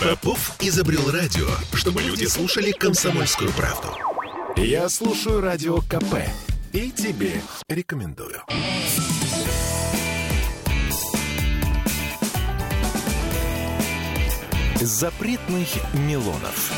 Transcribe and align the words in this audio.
Попов 0.00 0.56
изобрел 0.60 1.10
радио, 1.10 1.46
чтобы 1.74 2.00
люди 2.00 2.24
слушали 2.24 2.70
комсомольскую 2.72 3.52
правду. 3.52 3.88
Я 4.56 4.88
слушаю 4.88 5.42
радио 5.42 5.82
КП 5.82 6.24
и 6.72 6.90
тебе 6.90 7.42
рекомендую. 7.68 8.40
Запретных 14.76 15.68
Милонов. 15.92 16.72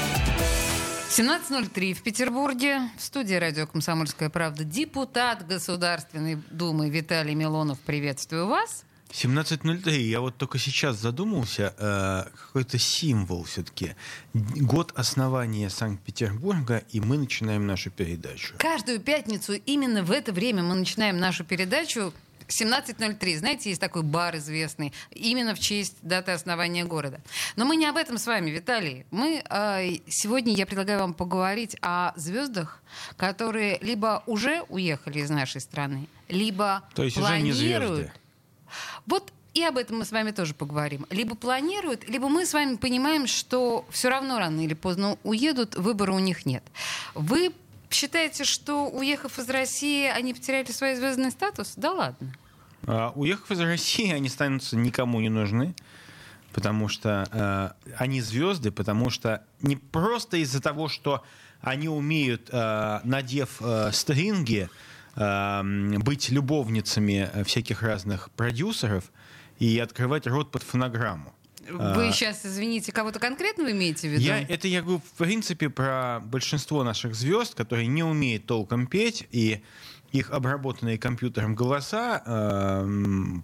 17.03 1.10 1.94
в 1.94 2.02
Петербурге. 2.02 2.90
В 2.98 3.02
студии 3.04 3.34
радио 3.34 3.68
«Комсомольская 3.68 4.30
правда» 4.30 4.64
депутат 4.64 5.46
Государственной 5.46 6.42
Думы 6.50 6.90
Виталий 6.90 7.36
Милонов. 7.36 7.78
Приветствую 7.78 8.48
вас. 8.48 8.84
17.03. 9.12 9.98
Я 10.00 10.20
вот 10.20 10.36
только 10.36 10.58
сейчас 10.58 10.96
задумался, 10.96 11.74
э, 11.76 12.24
какой-то 12.46 12.78
символ 12.78 13.44
все-таки. 13.44 13.94
Год 14.32 14.92
основания 14.96 15.68
Санкт-Петербурга, 15.68 16.82
и 16.90 17.00
мы 17.00 17.18
начинаем 17.18 17.66
нашу 17.66 17.90
передачу. 17.90 18.54
Каждую 18.58 19.00
пятницу 19.00 19.52
именно 19.52 20.02
в 20.02 20.10
это 20.10 20.32
время 20.32 20.62
мы 20.62 20.74
начинаем 20.74 21.18
нашу 21.18 21.44
передачу 21.44 22.12
17.03. 22.48 23.38
Знаете, 23.38 23.68
есть 23.70 23.80
такой 23.80 24.02
бар 24.02 24.36
известный, 24.36 24.92
именно 25.10 25.54
в 25.54 25.60
честь 25.60 25.96
даты 26.02 26.32
основания 26.32 26.84
города. 26.84 27.20
Но 27.56 27.64
мы 27.64 27.76
не 27.76 27.86
об 27.86 27.96
этом 27.96 28.18
с 28.18 28.26
вами, 28.26 28.50
Виталий. 28.50 29.04
Мы 29.10 29.42
э, 29.48 29.98
сегодня 30.08 30.54
я 30.54 30.66
предлагаю 30.66 31.00
вам 31.00 31.14
поговорить 31.14 31.76
о 31.82 32.12
звездах, 32.16 32.82
которые 33.16 33.78
либо 33.80 34.22
уже 34.26 34.62
уехали 34.68 35.20
из 35.20 35.30
нашей 35.30 35.60
страны, 35.60 36.08
либо 36.28 36.82
То 36.94 37.04
есть 37.04 37.16
планируют. 37.16 37.56
уже 37.56 37.62
не 37.64 37.78
звезды. 37.78 38.12
Вот 39.06 39.32
и 39.54 39.62
об 39.64 39.76
этом 39.76 39.98
мы 39.98 40.04
с 40.04 40.12
вами 40.12 40.30
тоже 40.30 40.54
поговорим. 40.54 41.06
Либо 41.10 41.34
планируют, 41.34 42.08
либо 42.08 42.28
мы 42.28 42.46
с 42.46 42.54
вами 42.54 42.76
понимаем, 42.76 43.26
что 43.26 43.84
все 43.90 44.08
равно 44.08 44.38
рано 44.38 44.60
или 44.60 44.74
поздно 44.74 45.18
уедут, 45.24 45.74
выбора 45.74 46.12
у 46.12 46.18
них 46.18 46.46
нет. 46.46 46.62
Вы 47.14 47.52
считаете, 47.90 48.44
что 48.44 48.88
уехав 48.88 49.38
из 49.38 49.48
России, 49.50 50.06
они 50.06 50.32
потеряли 50.32 50.70
свой 50.72 50.96
звездный 50.96 51.30
статус? 51.30 51.74
Да 51.76 51.92
ладно. 51.92 52.34
А, 52.86 53.12
уехав 53.14 53.50
из 53.50 53.60
России, 53.60 54.10
они 54.10 54.28
станутся 54.30 54.76
никому 54.76 55.20
не 55.20 55.28
нужны, 55.28 55.74
потому 56.52 56.88
что 56.88 57.28
э, 57.30 57.92
они 57.98 58.20
звезды, 58.22 58.70
потому 58.70 59.10
что 59.10 59.44
не 59.60 59.76
просто 59.76 60.38
из-за 60.38 60.62
того, 60.62 60.88
что 60.88 61.22
они 61.60 61.88
умеют, 61.88 62.48
э, 62.50 63.00
надев 63.04 63.60
э, 63.60 63.90
стринги, 63.92 64.68
быть 65.14 66.30
любовницами 66.30 67.30
э, 67.32 67.44
всяких 67.44 67.82
разных 67.82 68.30
продюсеров 68.30 69.12
и 69.58 69.78
открывать 69.78 70.26
рот 70.26 70.50
под 70.50 70.62
фонограмму. 70.62 71.34
Вы 71.68 72.08
А, 72.08 72.12
сейчас, 72.12 72.44
извините, 72.44 72.90
кого-то 72.90 73.20
конкретного 73.20 73.70
имеете 73.70 74.08
в 74.08 74.12
виду? 74.12 74.22
Я, 74.22 74.40
это 74.40 74.66
я 74.66 74.82
говорю, 74.82 75.00
в 75.00 75.16
принципе, 75.18 75.70
про 75.70 76.20
большинство 76.20 76.82
наших 76.82 77.14
звезд, 77.14 77.54
которые 77.54 77.86
не 77.86 78.02
умеют 78.02 78.46
толком 78.46 78.86
петь, 78.86 79.28
и 79.30 79.62
их 80.12 80.30
обработанные 80.30 80.98
компьютером 80.98 81.54
голоса, 81.54 82.22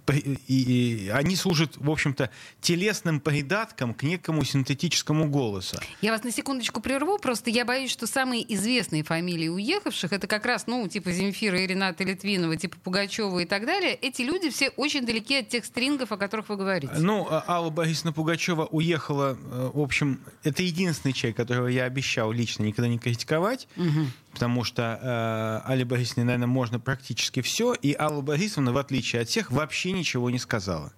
при- 0.06 0.38
и, 0.46 1.06
и 1.06 1.08
они 1.08 1.36
служат, 1.36 1.76
в 1.76 1.90
общем-то, 1.90 2.30
телесным 2.60 3.20
придатком 3.20 3.94
к 3.94 4.02
некому 4.02 4.44
синтетическому 4.44 5.28
голосу. 5.28 5.78
Я 6.02 6.12
вас 6.12 6.24
на 6.24 6.30
секундочку 6.30 6.80
прерву, 6.80 7.18
просто 7.18 7.50
я 7.50 7.64
боюсь, 7.64 7.90
что 7.90 8.06
самые 8.06 8.42
известные 8.54 9.02
фамилии 9.02 9.48
уехавших, 9.48 10.12
это 10.12 10.26
как 10.26 10.46
раз, 10.46 10.66
ну, 10.66 10.86
типа 10.88 11.10
Земфира 11.12 11.58
и 11.60 11.66
Рената 11.66 12.04
Литвинова, 12.04 12.56
типа 12.56 12.76
Пугачева 12.82 13.38
и 13.40 13.44
так 13.46 13.64
далее, 13.66 13.94
эти 13.94 14.22
люди 14.22 14.50
все 14.50 14.68
очень 14.70 15.06
далеки 15.06 15.36
от 15.36 15.48
тех 15.48 15.64
стрингов, 15.64 16.12
о 16.12 16.16
которых 16.16 16.48
вы 16.48 16.56
говорите. 16.56 16.92
Ну, 16.98 17.26
а 17.30 17.44
Алла 17.48 17.70
Борисовна 17.70 18.12
Пугачева 18.12 18.66
уехала, 18.66 19.36
э, 19.40 19.70
в 19.72 19.80
общем, 19.80 20.20
это 20.42 20.62
единственный 20.62 21.12
человек, 21.12 21.36
которого 21.36 21.68
я 21.68 21.84
обещал 21.84 22.30
лично 22.32 22.64
никогда 22.64 22.88
не 22.88 22.98
критиковать, 22.98 23.68
потому 24.38 24.62
что 24.62 25.62
э, 25.64 25.68
Алле 25.68 25.84
Борисовне, 25.84 26.22
наверное, 26.22 26.46
можно 26.46 26.78
практически 26.78 27.42
все, 27.42 27.74
и 27.74 27.92
Алла 27.98 28.20
Борисовна, 28.20 28.72
в 28.72 28.78
отличие 28.78 29.22
от 29.22 29.28
всех, 29.28 29.50
вообще 29.50 29.90
ничего 29.90 30.30
не 30.30 30.38
сказала. 30.38 30.92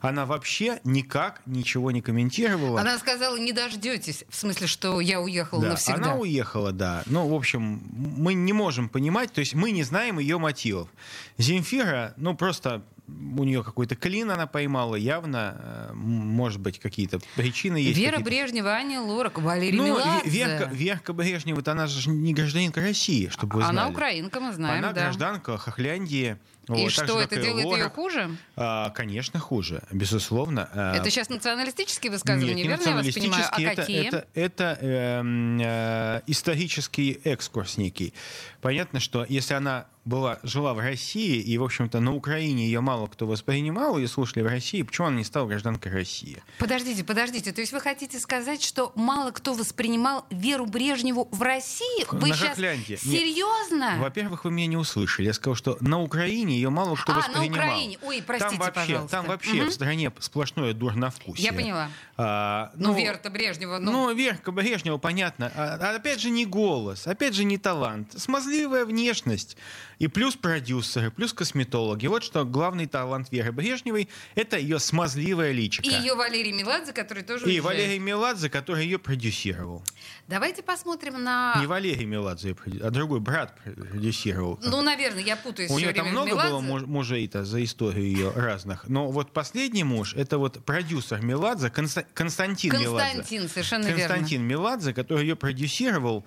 Она 0.00 0.26
вообще 0.26 0.78
никак 0.84 1.42
ничего 1.44 1.90
не 1.90 2.02
комментировала. 2.02 2.80
Она 2.80 2.96
сказала, 2.98 3.36
не 3.36 3.52
дождетесь, 3.52 4.24
в 4.28 4.36
смысле, 4.36 4.68
что 4.68 5.00
я 5.00 5.20
уехала 5.20 5.62
Да, 5.62 5.68
навсегда. 5.70 5.94
Она 5.96 6.14
уехала, 6.14 6.70
да. 6.70 7.02
Ну, 7.06 7.26
в 7.26 7.34
общем, 7.34 7.82
мы 7.90 8.34
не 8.34 8.52
можем 8.52 8.88
понимать, 8.88 9.32
то 9.32 9.40
есть 9.40 9.54
мы 9.54 9.72
не 9.72 9.82
знаем 9.82 10.20
ее 10.20 10.38
мотивов. 10.38 10.88
Земфира, 11.36 12.14
ну, 12.16 12.36
просто 12.36 12.84
у 13.06 13.44
нее 13.44 13.62
какой-то 13.62 13.96
клин 13.96 14.30
она 14.30 14.46
поймала, 14.46 14.96
явно, 14.96 15.56
э, 15.90 15.92
может 15.94 16.60
быть, 16.60 16.78
какие-то 16.78 17.18
причины 17.36 17.76
есть. 17.76 17.98
Вера. 17.98 18.18
Брежнева, 18.20 18.70
Аня 18.70 19.00
Лорак, 19.00 19.38
Валерий 19.38 19.76
Ну, 19.76 19.84
Меладзе. 19.86 20.08
Ве- 20.24 20.30
Верка, 20.30 20.70
Верка 20.72 21.12
Брежнева, 21.12 21.62
она 21.66 21.86
же 21.86 22.08
не 22.10 22.32
гражданка 22.32 22.80
России, 22.80 23.28
чтобы 23.28 23.56
вы 23.56 23.62
Она 23.64 23.72
знали. 23.72 23.92
украинка, 23.92 24.40
мы 24.40 24.52
знаем, 24.52 24.78
Она 24.78 24.92
да. 24.92 25.02
гражданка 25.02 25.58
Хохляндии. 25.58 26.36
И 26.66 26.72
Вот, 26.72 26.92
что, 26.92 27.06
же, 27.06 27.18
это 27.18 27.36
делает 27.36 27.66
ее 27.66 27.72
Лорак. 27.72 27.94
хуже? 27.94 28.30
А, 28.56 28.88
конечно, 28.90 29.38
хуже, 29.38 29.82
безусловно. 29.92 30.70
А, 30.72 30.94
Это 30.96 31.10
сейчас 31.10 31.28
националистические 31.28 32.10
высказывания, 32.10 32.54
нет, 32.54 32.62
не 32.64 32.68
верно 32.68 32.88
я 32.88 32.94
вас 32.96 33.14
понимаю? 33.14 33.44
А 33.50 33.60
это, 33.60 33.82
какие? 33.82 34.06
это, 34.08 34.26
это, 34.32 34.78
эм, 34.80 35.60
э, 35.60 36.22
исторический 36.26 37.20
экскурс 37.24 37.76
некий. 37.76 38.14
Понятно, 38.62 38.98
что 38.98 39.26
если 39.28 39.52
она 39.52 39.88
была, 40.04 40.38
жила 40.42 40.74
в 40.74 40.78
России, 40.80 41.40
и, 41.40 41.56
в 41.58 41.64
общем-то, 41.64 42.00
на 42.00 42.14
Украине 42.14 42.66
ее 42.66 42.80
мало 42.80 43.06
кто 43.06 43.26
воспринимал, 43.26 43.96
ее 43.98 44.08
слушали 44.08 44.42
в 44.42 44.46
России, 44.46 44.82
почему 44.82 45.06
она 45.08 45.16
не 45.18 45.24
стала 45.24 45.46
гражданкой 45.46 45.92
России? 45.92 46.42
Подождите, 46.58 47.04
подождите. 47.04 47.52
То 47.52 47.60
есть 47.60 47.72
вы 47.72 47.80
хотите 47.80 48.18
сказать, 48.18 48.62
что 48.62 48.92
мало 48.94 49.30
кто 49.30 49.54
воспринимал 49.54 50.26
Веру 50.30 50.66
Брежневу 50.66 51.28
в 51.30 51.40
России? 51.42 52.04
Вы 52.10 52.28
На 52.28 52.34
сейчас 52.34 52.50
Хохлянде. 52.50 52.96
Серьезно? 52.96 53.96
Во-первых, 53.98 54.44
вы 54.44 54.50
меня 54.50 54.66
не 54.66 54.76
услышали. 54.76 55.26
Я 55.26 55.32
сказал, 55.32 55.54
что 55.54 55.76
на 55.80 56.00
Украине 56.00 56.54
ее 56.56 56.70
мало 56.70 56.94
кто 56.96 57.12
А, 57.12 57.16
на 57.16 57.20
воспринимал. 57.22 57.58
Украине. 57.68 57.98
Ой, 58.02 58.22
простите, 58.26 58.56
там 58.56 58.66
вообще, 58.66 58.80
пожалуйста. 58.92 59.16
Там 59.16 59.26
вообще 59.26 59.54
Мгм. 59.54 59.70
в 59.70 59.72
стране 59.72 60.12
сплошное 60.18 60.72
дурновкусие. 60.74 61.44
Я 61.46 61.52
поняла. 61.52 61.88
А, 62.16 62.72
Ну, 62.76 62.94
Вера-то 62.94 63.30
Брежнева, 63.30 63.78
ну... 63.78 63.90
Ну, 63.92 64.14
Верка 64.14 64.52
Брежнева, 64.52 64.98
понятно. 64.98 65.50
А, 65.54 65.78
а 65.80 65.96
опять 65.96 66.20
же, 66.20 66.30
не 66.30 66.44
голос, 66.46 67.06
опять 67.06 67.34
же, 67.34 67.44
не 67.44 67.58
талант. 67.58 68.12
Смазливая 68.20 68.84
внешность. 68.84 69.56
И 69.98 70.08
плюс 70.08 70.34
продюсеры, 70.36 71.10
плюс 71.10 71.32
косметологи. 71.32 72.06
Вот 72.06 72.24
что 72.24 72.44
главный 72.44 72.86
талант 72.86 73.30
Веры 73.30 73.52
Брежневой— 73.52 74.08
это 74.34 74.58
ее 74.58 74.78
смазливая 74.78 75.52
личико. 75.52 75.88
И 75.88 75.92
ее 75.92 76.14
Валерий 76.14 76.52
Меладзе, 76.52 76.92
который 76.92 77.22
тоже 77.22 77.44
И 77.44 77.46
уезжает. 77.60 77.64
Валерий 77.64 77.98
Меладзе, 77.98 78.50
который 78.50 78.84
ее 78.84 78.98
продюсировал. 78.98 79.84
Давайте 80.26 80.62
посмотрим 80.62 81.22
на... 81.22 81.54
Не 81.60 81.66
Валерий 81.66 82.06
Меладзе, 82.06 82.50
проду- 82.54 82.84
а 82.84 82.90
другой 82.90 83.20
брат 83.20 83.54
продюсировал. 83.62 84.58
Ну, 84.62 84.82
наверное, 84.82 85.22
я 85.22 85.36
путаюсь 85.36 85.70
У 85.70 85.78
нее 85.78 85.92
там 85.92 86.08
много 86.08 86.28
Меладзе. 86.28 86.50
было 86.50 86.60
муж- 86.60 86.82
мужей-то 86.86 87.44
за 87.44 87.62
историю 87.62 88.04
ее 88.06 88.30
разных. 88.30 88.88
Но 88.88 89.10
вот 89.10 89.32
последний 89.32 89.84
муж— 89.84 90.14
это 90.16 90.38
вот 90.38 90.64
продюсер 90.64 91.20
Меладзе, 91.22 91.68
Конста- 91.68 92.06
Константин, 92.14 92.72
Меладзе. 92.72 93.14
Константин, 93.14 93.48
совершенно 93.48 93.86
верно. 93.86 93.98
Константин 94.14 94.42
Меладзе, 94.42 94.92
который 94.94 95.22
ее 95.22 95.36
продюсировал. 95.36 96.24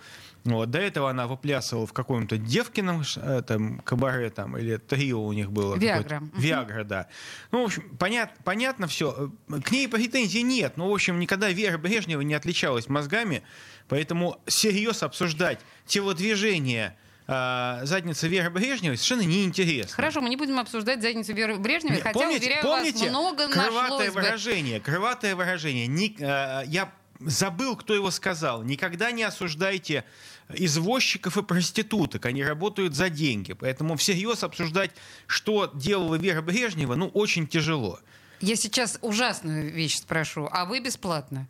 Вот, 0.56 0.72
до 0.72 0.80
этого 0.80 1.10
она 1.10 1.28
выплясывала 1.28 1.86
в 1.86 1.94
каком-то 1.94 2.38
девкином 2.38 3.04
там, 3.48 3.80
кабаре 3.80 4.30
там, 4.30 4.58
или 4.58 4.78
трио 4.78 5.24
у 5.24 5.34
них 5.34 5.52
было. 5.52 5.76
Виагра. 5.76 6.24
Виагра, 6.36 6.84
да. 6.84 7.08
Ну, 7.52 7.62
в 7.62 7.66
общем, 7.66 7.98
понят, 7.98 8.32
понятно 8.44 8.88
все. 8.88 9.32
К 9.64 9.72
ней 9.72 9.88
претензий 9.88 10.44
нет. 10.44 10.78
Но, 10.78 10.90
в 10.90 10.94
общем, 10.94 11.20
никогда 11.20 11.50
Вера 11.50 11.78
Брежнева 11.78 12.22
не 12.22 12.34
отличалась 12.34 12.88
мозгами. 12.90 13.44
Поэтому 13.88 14.42
всерьез 14.46 15.04
обсуждать 15.04 15.60
телодвижение 15.86 16.98
а, 17.30 17.82
задницы 17.84 18.28
Веры 18.30 18.50
Брежневой 18.50 18.96
совершенно 18.98 19.28
неинтересно. 19.28 19.96
Хорошо, 19.96 20.22
мы 20.22 20.30
не 20.30 20.38
будем 20.38 20.60
обсуждать 20.60 21.02
задницу 21.02 21.34
Веры 21.34 21.56
Брежневой, 21.58 21.98
Не, 21.98 22.02
хотя, 22.02 22.14
помните, 22.18 22.46
уверяю 22.46 22.64
помните 22.64 23.00
вас, 23.00 23.10
много 23.10 23.50
крылатое 23.50 23.82
нашлось 23.82 24.08
бы. 24.08 24.14
выражение, 24.22 24.80
крылатое 24.80 25.36
выражение. 25.36 25.88
Ни- 25.88 26.16
э, 26.20 26.64
я 26.68 26.90
забыл, 27.20 27.76
кто 27.76 27.94
его 27.94 28.12
сказал. 28.12 28.64
Никогда 28.64 29.12
не 29.12 29.24
осуждайте 29.24 30.04
извозчиков 30.50 31.38
и 31.38 31.44
проституток. 31.44 32.26
Они 32.26 32.44
работают 32.44 32.96
за 32.96 33.10
деньги. 33.10 33.54
Поэтому 33.54 33.98
всерьез 33.98 34.44
обсуждать, 34.44 34.92
что 35.26 35.72
делала 35.74 36.16
Вера 36.16 36.42
Брежнева, 36.42 36.96
ну, 36.96 37.08
очень 37.08 37.48
тяжело. 37.48 38.00
Я 38.40 38.56
сейчас 38.56 39.00
ужасную 39.02 39.72
вещь 39.72 39.98
спрошу, 39.98 40.48
а 40.52 40.66
вы 40.66 40.80
бесплатно? 40.80 41.48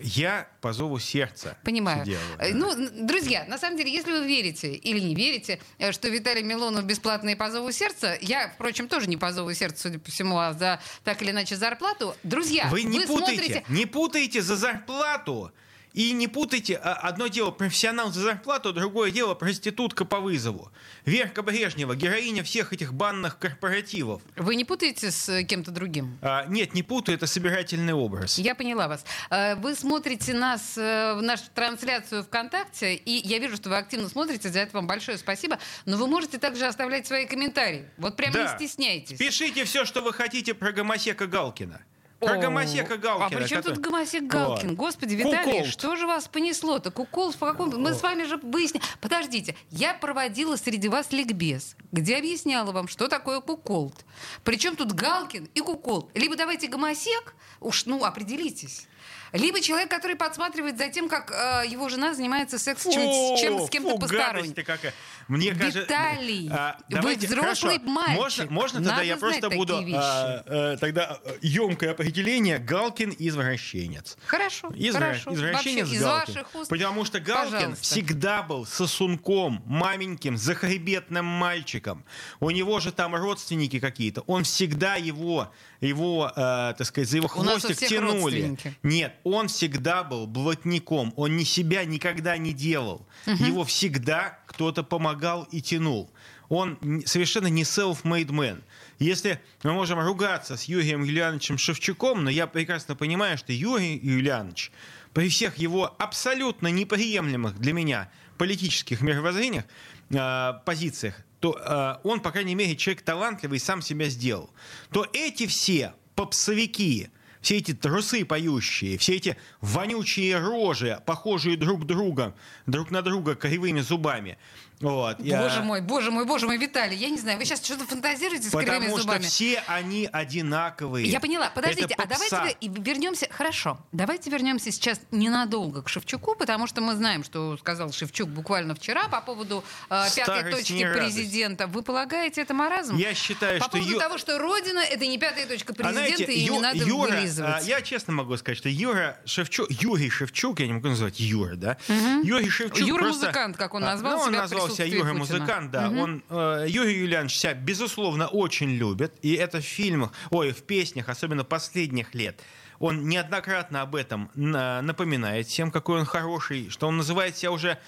Я 0.00 0.48
по 0.60 0.72
зову 0.72 0.98
сердца 0.98 1.56
Понимаю. 1.64 2.04
сидела. 2.04 2.20
Э, 2.38 2.52
Ну, 2.54 2.70
н- 2.72 3.06
друзья, 3.06 3.44
на 3.48 3.58
самом 3.58 3.76
деле, 3.76 3.92
если 3.92 4.12
вы 4.12 4.26
верите 4.26 4.72
или 4.74 4.98
не 5.00 5.14
верите, 5.14 5.60
э, 5.78 5.92
что 5.92 6.08
Виталий 6.08 6.42
Милонов 6.42 6.84
бесплатный 6.84 7.36
по 7.36 7.50
зову 7.50 7.72
сердца, 7.72 8.16
я, 8.20 8.48
впрочем, 8.48 8.88
тоже 8.88 9.06
не 9.08 9.16
по 9.16 9.32
зову 9.32 9.52
сердца, 9.54 9.82
судя 9.82 9.98
по 9.98 10.10
всему, 10.10 10.38
а 10.38 10.52
за 10.52 10.80
так 11.04 11.22
или 11.22 11.30
иначе 11.30 11.56
зарплату, 11.56 12.14
друзья, 12.22 12.68
Вы 12.70 12.82
не 12.84 13.00
путайте, 13.00 13.42
смотрите... 13.42 13.64
не 13.68 13.86
путайте 13.86 14.42
за 14.42 14.56
зарплату 14.56 15.52
И 15.98 16.12
не 16.12 16.28
путайте, 16.28 16.76
а, 16.76 16.92
одно 16.92 17.26
дело 17.26 17.50
профессионал 17.50 18.12
за 18.12 18.20
зарплату, 18.20 18.72
другое 18.72 19.10
дело 19.10 19.34
проститутка 19.34 20.04
по 20.04 20.20
вызову. 20.20 20.70
Верка 21.04 21.42
Брежнева, 21.42 21.96
героиня 21.96 22.44
всех 22.44 22.72
этих 22.72 22.94
банных 22.94 23.36
корпоративов. 23.40 24.22
Вы 24.36 24.54
не 24.54 24.64
путаете 24.64 25.10
с 25.10 25.28
э, 25.28 25.42
кем-то 25.42 25.72
другим? 25.72 26.16
А, 26.22 26.46
нет, 26.46 26.72
не 26.72 26.84
путаю, 26.84 27.16
это 27.16 27.26
собирательный 27.26 27.94
образ. 27.94 28.38
Я 28.38 28.54
поняла 28.54 28.86
вас. 28.86 29.04
Э, 29.28 29.56
вы 29.56 29.74
смотрите 29.74 30.34
нас 30.34 30.78
э, 30.78 31.14
в 31.14 31.22
нашу 31.22 31.50
трансляцию 31.52 32.22
ВКонтакте, 32.22 32.94
и 32.94 33.26
я 33.26 33.40
вижу, 33.40 33.56
что 33.56 33.68
вы 33.68 33.78
активно 33.78 34.08
смотрите, 34.08 34.50
за 34.50 34.60
это 34.60 34.76
вам 34.76 34.86
большое 34.86 35.18
спасибо. 35.18 35.58
Но 35.84 35.96
вы 35.96 36.06
можете 36.06 36.38
также 36.38 36.66
оставлять 36.66 37.08
свои 37.08 37.26
комментарии. 37.26 37.90
Вот 37.96 38.14
прям 38.14 38.32
Да. 38.32 38.44
не 38.44 38.66
стесняйтесь. 38.66 39.18
Пишите 39.18 39.64
все, 39.64 39.84
что 39.84 40.00
вы 40.02 40.12
хотите 40.12 40.54
про 40.54 40.70
гомосека 40.70 41.26
Галкина. 41.26 41.80
Про 42.20 42.34
О, 42.34 42.40
гомосека 42.40 42.96
Галкина. 42.96 43.26
А 43.26 43.28
при 43.30 43.46
чем 43.48 43.58
который- 43.58 43.74
тут 43.76 43.84
Гомосек 43.84 44.24
Галкин? 44.24 44.68
Вот. 44.70 44.76
Господи, 44.76 45.14
Виталий, 45.14 45.64
что 45.64 45.94
же 45.94 46.06
вас 46.06 46.26
понесло-то? 46.26 46.90
Кукол, 46.90 47.32
по 47.34 47.52
какому... 47.52 47.78
Мы 47.78 47.94
с 47.94 48.02
вами 48.02 48.24
же 48.24 48.38
выяснили... 48.38 48.82
Подождите, 49.00 49.54
я 49.70 49.94
проводила 49.94 50.56
среди 50.56 50.88
вас 50.88 51.12
ликбез, 51.12 51.76
где 51.92 52.16
объясняла 52.16 52.72
вам, 52.72 52.88
что 52.88 53.06
такое 53.06 53.40
куколд. 53.40 54.04
Причем 54.42 54.74
тут 54.74 54.92
Галкин 54.92 55.48
и 55.54 55.60
куколд. 55.60 56.10
Либо 56.16 56.34
давайте 56.34 56.66
Гомосек, 56.66 57.34
уж, 57.60 57.86
ну, 57.86 58.04
определитесь. 58.04 58.88
Либо 59.32 59.60
человек, 59.60 59.90
который 59.90 60.16
подсматривает 60.16 60.78
за 60.78 60.88
тем, 60.88 61.08
как 61.08 61.30
э, 61.30 61.66
его 61.68 61.88
жена 61.88 62.14
занимается 62.14 62.58
сексом 62.58 62.92
чем, 62.92 63.36
чем 63.36 63.66
с 63.66 63.68
кем-то 63.68 63.90
фу, 63.90 63.98
посторонним. 63.98 64.54
какая. 64.54 64.94
Мне 65.28 65.54
кажется, 65.54 65.80
Виталий, 65.80 66.48
а, 66.50 66.78
вы 66.88 66.96
давайте, 66.96 67.26
взрослый 67.26 67.78
хорошо, 67.78 67.90
мальчик. 67.90 68.16
Можно, 68.18 68.46
можно 68.50 68.78
тогда 68.78 68.92
Надо 68.92 69.04
я 69.04 69.16
просто 69.18 69.50
буду 69.50 69.76
а, 69.94 70.42
а, 70.46 70.76
тогда 70.78 71.20
емкое 71.42 71.92
определение 72.08 72.58
Галкин 72.58 73.14
извращенец. 73.18 74.16
Хорошо, 74.26 74.68
Извра- 74.68 74.92
хорошо. 74.92 75.34
Извращенец 75.34 75.80
Вообще, 75.84 75.96
из 75.96 76.02
Галкин. 76.02 76.34
ваших 76.34 76.54
уст, 76.54 76.70
Потому 76.70 77.04
что 77.04 77.20
Галкин 77.20 77.52
пожалуйста. 77.52 77.82
всегда 77.84 78.42
был 78.42 78.64
сосунком, 78.66 79.62
маменьким, 79.66 80.36
захребетным 80.36 81.24
мальчиком. 81.24 82.04
У 82.40 82.50
него 82.50 82.80
же 82.80 82.92
там 82.92 83.14
родственники 83.14 83.78
какие-то. 83.78 84.22
Он 84.22 84.44
всегда 84.44 84.96
его, 84.96 85.52
его 85.80 86.32
э, 86.34 86.74
так 86.76 86.84
сказать, 86.86 87.08
за 87.08 87.18
его 87.18 87.28
хвостик 87.28 87.76
тянули. 87.76 88.56
Нет, 88.82 89.14
он 89.24 89.48
всегда 89.48 90.02
был 90.02 90.26
блатником. 90.26 91.12
Он 91.16 91.36
ни 91.36 91.44
себя 91.44 91.84
никогда 91.84 92.36
не 92.38 92.52
делал. 92.52 93.06
Его 93.26 93.64
всегда 93.64 94.38
кто-то 94.46 94.82
помогал 94.82 95.44
и 95.50 95.60
тянул. 95.60 96.10
Он 96.48 96.78
совершенно 97.04 97.48
не 97.48 97.62
self-made 97.62 98.28
man. 98.30 98.62
Если 98.98 99.40
мы 99.62 99.72
можем 99.72 100.00
ругаться 100.00 100.56
с 100.56 100.64
Юрием 100.64 101.04
Юлиановичем 101.04 101.56
Шевчуком, 101.56 102.24
но 102.24 102.30
я 102.30 102.46
прекрасно 102.46 102.96
понимаю, 102.96 103.38
что 103.38 103.52
Юрий 103.52 103.96
Юлианович 103.96 104.72
при 105.14 105.28
всех 105.28 105.56
его 105.56 105.94
абсолютно 105.98 106.68
неприемлемых 106.68 107.58
для 107.58 107.72
меня 107.72 108.10
политических 108.38 109.00
мировоззрениях, 109.00 109.64
э, 110.10 110.52
позициях, 110.64 111.14
то 111.40 111.56
э, 111.58 112.06
он, 112.06 112.20
по 112.20 112.32
крайней 112.32 112.54
мере, 112.54 112.76
человек 112.76 113.02
талантливый, 113.02 113.60
сам 113.60 113.82
себя 113.82 114.08
сделал. 114.08 114.50
То 114.90 115.06
эти 115.12 115.46
все 115.46 115.94
попсовики, 116.16 117.10
все 117.40 117.58
эти 117.58 117.74
трусы 117.74 118.24
поющие, 118.24 118.98
все 118.98 119.16
эти 119.16 119.36
вонючие 119.60 120.38
рожи, 120.38 121.00
похожие 121.06 121.56
друг 121.56 121.86
друга, 121.86 122.34
друг 122.66 122.90
на 122.90 123.02
друга 123.02 123.36
кривыми 123.36 123.80
зубами. 123.80 124.38
Вот. 124.80 125.18
Я- 125.20 125.42
Боже 125.42 125.62
мой, 125.62 125.80
боже 125.80 126.10
мой, 126.10 126.24
боже 126.24 126.46
мой, 126.46 126.56
Виталий, 126.56 126.96
я 126.96 127.08
не 127.10 127.18
знаю, 127.18 127.38
вы 127.38 127.44
сейчас 127.44 127.64
что-то 127.64 127.84
фантазируете 127.84 128.48
с 128.48 128.50
кривыми 128.50 128.66
Потому 128.66 128.88
что 128.90 129.02
зубами? 129.02 129.22
все 129.22 129.62
они 129.66 130.08
одинаковые. 130.12 131.06
Я 131.08 131.20
поняла. 131.20 131.50
Подождите, 131.54 131.94
а 131.98 132.06
давайте 132.06 132.56
вернемся. 132.62 133.26
Хорошо. 133.30 133.78
Давайте 133.92 134.30
вернемся 134.30 134.70
сейчас 134.70 135.00
ненадолго 135.10 135.82
к 135.82 135.88
Шевчуку, 135.88 136.36
потому 136.36 136.66
что 136.66 136.80
мы 136.80 136.94
знаем, 136.94 137.24
что 137.24 137.56
сказал 137.58 137.92
Шевчук 137.92 138.28
буквально 138.28 138.74
вчера 138.74 139.08
по 139.08 139.20
поводу 139.20 139.64
э, 139.90 140.04
пятой 140.14 140.50
точки 140.52 140.72
не 140.74 140.84
радость. 140.84 141.14
президента. 141.16 141.66
Вы 141.66 141.82
полагаете 141.82 142.42
это 142.42 142.54
маразм? 142.54 142.96
Я 142.96 143.14
считаю, 143.14 143.58
по 143.58 143.64
что 143.64 143.72
поводу 143.78 143.92
Ю- 143.92 143.98
того, 143.98 144.18
что 144.18 144.38
Родина 144.38 144.80
это 144.80 145.06
не 145.06 145.18
пятая 145.18 145.46
точка 145.46 145.72
А 145.72 145.76
президента, 145.76 146.16
знаете, 146.16 146.32
и 146.32 146.40
не 146.42 146.46
Ю- 146.46 146.60
надо 146.60 146.78
Юра, 146.78 147.10
вылизывать. 147.10 147.62
а, 147.64 147.66
я 147.66 147.82
честно 147.82 148.12
могу 148.12 148.36
сказать, 148.36 148.58
что 148.58 148.68
Юра 148.68 149.18
Шевчук, 149.24 149.70
Юрий 149.70 150.10
Шевчук, 150.10 150.60
я 150.60 150.66
не 150.66 150.74
могу 150.74 150.88
называть 150.88 151.18
Юра, 151.20 151.56
да? 151.56 151.76
Юрий 152.22 152.48
Шевчук 152.48 152.86
Юра 152.86 153.02
просто- 153.04 153.26
музыкант, 153.26 153.56
как 153.56 153.74
он 153.74 153.82
А, 153.84 153.86
назвал 153.94 154.18
ну, 154.18 154.22
он 154.22 154.28
себя 154.28 154.38
в 154.38 154.42
назвал 154.42 154.67
себя 154.70 154.84
присутствии 154.86 154.96
Юра 154.98 155.18
Путина. 155.18 155.38
музыкант, 155.38 155.70
да. 155.70 155.88
Он, 155.90 156.22
э, 156.28 156.66
Юрий 156.68 156.98
Юлианович 157.00 157.38
себя, 157.38 157.54
безусловно, 157.54 158.26
очень 158.28 158.70
любит, 158.76 159.12
и 159.22 159.34
это 159.34 159.60
в 159.60 159.64
фильмах, 159.64 160.12
ой, 160.30 160.52
в 160.52 160.62
песнях, 160.62 161.08
особенно 161.08 161.44
последних 161.44 162.14
лет, 162.14 162.40
он 162.78 163.08
неоднократно 163.08 163.82
об 163.82 163.94
этом 163.96 164.30
на- 164.34 164.80
напоминает 164.82 165.46
всем, 165.48 165.70
какой 165.70 165.98
он 166.00 166.04
хороший, 166.06 166.70
что 166.70 166.86
он 166.86 166.96
называет 166.96 167.36
себя 167.36 167.50
уже 167.50 167.78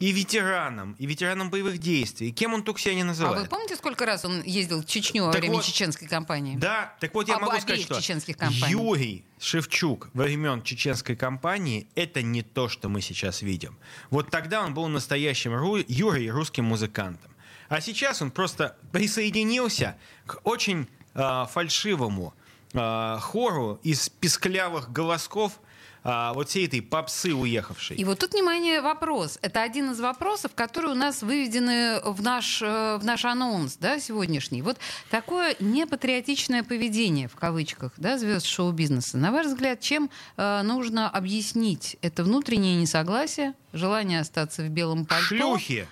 и 0.00 0.12
ветераном, 0.12 0.96
и 0.98 1.06
ветераном 1.06 1.50
боевых 1.50 1.78
действий. 1.78 2.28
И 2.30 2.32
кем 2.32 2.54
он 2.54 2.62
только 2.64 2.80
себя 2.80 2.94
не 2.94 3.02
А 3.02 3.04
называет. 3.04 3.42
вы 3.42 3.48
помните, 3.48 3.76
сколько 3.76 4.06
раз 4.06 4.24
он 4.24 4.42
ездил 4.42 4.80
в 4.82 4.86
Чечню 4.86 5.26
во 5.26 5.30
Так 5.32 5.42
время 5.42 5.56
вот, 5.56 5.64
чеченской 5.64 6.08
кампании? 6.08 6.56
Да, 6.56 6.94
так 7.00 7.14
вот 7.14 7.28
я 7.28 7.36
Об 7.36 7.42
могу 7.42 7.60
сказать, 7.60 7.82
что 7.82 8.00
чеченских. 8.00 8.36
Юрий 8.68 9.24
Шевчук 9.38 10.08
во 10.14 10.24
времен 10.24 10.62
чеченской 10.62 11.16
кампании 11.16 11.86
это 11.94 12.22
не 12.22 12.42
то, 12.42 12.68
что 12.70 12.88
мы 12.88 13.02
сейчас 13.02 13.42
видим. 13.42 13.78
Вот 14.08 14.30
тогда 14.30 14.64
он 14.64 14.72
был 14.72 14.88
настоящим 14.88 15.52
ру- 15.52 15.84
Юрой 15.86 16.28
русским 16.30 16.64
музыкантом. 16.64 17.30
А 17.68 17.80
сейчас 17.82 18.22
он 18.22 18.30
просто 18.30 18.76
присоединился 18.92 19.96
к 20.26 20.40
очень 20.44 20.88
а, 21.14 21.44
фальшивому 21.46 22.34
а, 22.72 23.18
хору 23.18 23.78
из 23.82 24.08
писклявых 24.08 24.90
голосков 24.90 25.60
а, 26.02 26.32
вот 26.32 26.48
всей 26.48 26.66
этой 26.66 26.82
попсы 26.82 27.34
уехавшей. 27.34 27.96
И 27.96 28.04
вот 28.04 28.18
тут, 28.18 28.32
внимание, 28.32 28.80
вопрос. 28.80 29.38
Это 29.42 29.62
один 29.62 29.90
из 29.90 30.00
вопросов, 30.00 30.52
которые 30.54 30.92
у 30.92 30.96
нас 30.96 31.22
выведены 31.22 32.00
в 32.04 32.22
наш, 32.22 32.62
э, 32.62 32.96
в 32.96 33.04
наш 33.04 33.24
анонс 33.24 33.76
да, 33.76 33.98
сегодняшний. 33.98 34.62
Вот 34.62 34.78
такое 35.10 35.56
непатриотичное 35.60 36.62
поведение, 36.62 37.28
в 37.28 37.36
кавычках, 37.36 37.92
да, 37.96 38.18
звезд 38.18 38.46
шоу-бизнеса. 38.46 39.18
На 39.18 39.30
ваш 39.32 39.46
взгляд, 39.46 39.80
чем 39.80 40.10
э, 40.36 40.62
нужно 40.62 41.08
объяснить 41.10 41.96
это 42.02 42.24
внутреннее 42.24 42.76
несогласие, 42.76 43.54
желание 43.72 44.20
остаться 44.20 44.62
в 44.62 44.68
белом 44.68 45.06
пальто? 45.06 45.26
Шлюхи. 45.26 45.88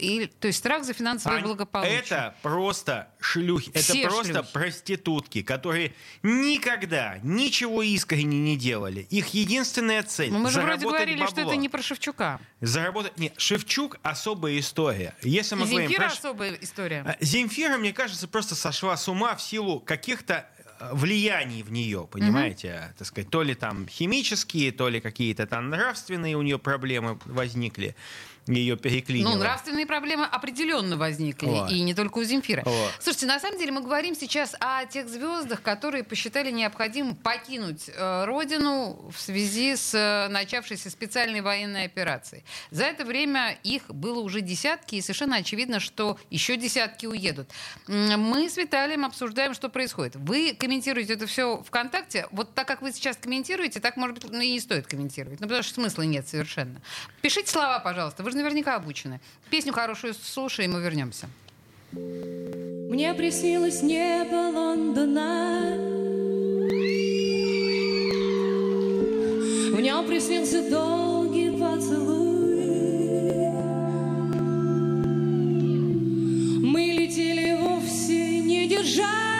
И, 0.00 0.26
то 0.26 0.46
есть 0.48 0.58
страх 0.58 0.84
за 0.84 0.92
финансовое 0.94 1.38
Ань, 1.38 1.44
благополучие. 1.44 1.98
Это 1.98 2.34
просто 2.42 3.08
шлюхи. 3.20 3.70
Все 3.72 4.00
это 4.00 4.08
просто 4.08 4.32
шлюхи. 4.32 4.52
проститутки, 4.52 5.42
которые 5.42 5.94
никогда 6.22 7.18
ничего 7.22 7.82
искренне 7.82 8.38
не 8.38 8.56
делали. 8.56 9.06
Их 9.10 9.28
единственная 9.28 10.02
цель 10.02 10.32
Ну, 10.32 10.38
мы 10.38 10.50
же 10.50 10.60
вроде 10.62 10.86
говорили, 10.86 11.24
что 11.26 11.36
бабло. 11.36 11.52
это 11.52 11.56
не 11.60 11.68
про 11.68 11.82
Шевчука. 11.82 12.40
Заработать... 12.60 13.16
Нет, 13.18 13.34
Шевчук 13.36 13.98
особая 14.02 14.58
история. 14.58 15.14
Если 15.22 15.54
мы 15.54 15.66
И 15.66 15.70
говорим 15.70 15.88
Земфира 15.90 16.08
про 16.08 16.12
особая 16.12 16.58
история. 16.60 17.04
А, 17.06 17.16
Земфира, 17.24 17.76
мне 17.76 17.92
кажется, 17.92 18.26
просто 18.28 18.54
сошла 18.54 18.96
с 18.96 19.08
ума 19.08 19.36
в 19.36 19.42
силу 19.42 19.80
каких-то 19.80 20.46
э, 20.78 20.90
влияний 20.92 21.62
в 21.62 21.70
нее, 21.70 22.08
понимаете, 22.10 22.94
так 22.96 23.06
сказать, 23.06 23.30
то 23.30 23.42
ли 23.42 23.54
там 23.54 23.86
химические, 23.88 24.72
то 24.72 24.88
ли 24.88 25.00
какие-то 25.00 25.46
там 25.46 25.68
нравственные 25.70 26.36
у 26.36 26.42
нее 26.42 26.58
проблемы 26.58 27.18
возникли, 27.26 27.94
ее 28.46 28.76
переклинило. 28.76 29.30
Ну, 29.30 29.38
нравственные 29.38 29.86
проблемы 29.86 30.24
определенно 30.24 30.96
возникли, 30.96 31.46
Вот. 31.46 31.70
и 31.70 31.80
не 31.82 31.94
только 31.94 32.18
у 32.18 32.24
Земфира. 32.24 32.62
Вот. 32.64 32.92
Слушайте, 32.98 33.26
на 33.26 33.38
самом 33.38 33.58
деле 33.58 33.72
мы 33.72 33.80
говорим 33.80 34.14
сейчас 34.14 34.54
о 34.60 34.84
тех 34.86 35.08
звездах, 35.08 35.62
которые 35.62 36.04
посчитали 36.04 36.50
необходимым 36.50 37.14
покинуть 37.14 37.88
э, 37.88 38.24
родину 38.24 39.10
в 39.14 39.20
связи 39.20 39.76
с 39.76 39.94
э, 39.94 40.28
начавшейся 40.28 40.90
специальной 40.90 41.40
военной 41.40 41.84
операцией. 41.84 42.44
За 42.70 42.84
это 42.84 43.04
время 43.04 43.58
их 43.62 43.82
было 43.88 44.20
уже 44.20 44.40
десятки, 44.40 44.96
и 44.96 45.00
совершенно 45.00 45.36
очевидно, 45.36 45.80
что 45.80 46.18
еще 46.30 46.56
десятки 46.56 47.06
уедут. 47.06 47.48
Мы 47.86 48.48
с 48.48 48.56
Виталием 48.56 49.04
обсуждаем, 49.04 49.54
что 49.54 49.68
происходит. 49.68 50.16
Вы 50.16 50.54
комментируете 50.54 51.14
это 51.14 51.26
все 51.26 51.62
ВКонтакте. 51.62 52.26
Вот 52.30 52.54
так, 52.54 52.66
как 52.66 52.82
вы 52.82 52.92
сейчас 52.92 53.16
комментируете, 53.16 53.80
так, 53.80 53.96
может 53.96 54.18
быть, 54.18 54.30
ну, 54.30 54.40
и 54.40 54.50
не 54.50 54.60
стоит 54.60 54.86
комментировать. 54.86 55.40
Ну, 55.40 55.46
потому 55.46 55.62
что 55.62 55.74
смысла 55.74 56.02
нет 56.02 56.26
совершенно. 56.28 56.80
Пишите 57.22 57.50
слова, 57.50 57.78
пожалуйста. 57.78 58.22
Вы 58.22 58.30
же 58.30 58.36
наверняка 58.40 58.76
обучены. 58.76 59.20
Песню 59.50 59.72
хорошую 59.72 60.14
слушаем 60.14 60.76
и 60.76 60.80
вернемся. 60.80 61.28
Мне 61.92 63.14
приснилось 63.14 63.82
небо 63.82 64.50
Лондона 64.56 65.76
В 69.72 69.80
нем 69.80 70.06
приснился 70.06 70.70
долгий 70.70 71.50
поцелуй 71.50 72.20
Мы 76.62 76.80
летели 76.92 77.56
вовсе 77.60 78.40
не 78.40 78.68
держась 78.68 79.39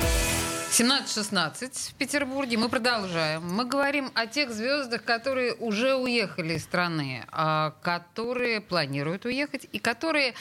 17.16 0.81 1.91
в 1.91 1.93
Петербурге. 1.93 2.57
Мы 2.57 2.67
продолжаем. 2.67 3.43
Мы 3.53 3.65
говорим 3.65 4.09
о 4.15 4.25
тех 4.25 4.49
звездах, 4.49 5.03
которые 5.03 5.53
уже 5.53 5.93
уехали 5.93 6.55
из 6.55 6.63
страны, 6.63 7.23
а 7.31 7.75
которые 7.83 8.61
планируют 8.61 9.25
уехать 9.25 9.67
и 9.71 9.77
которые 9.77 10.33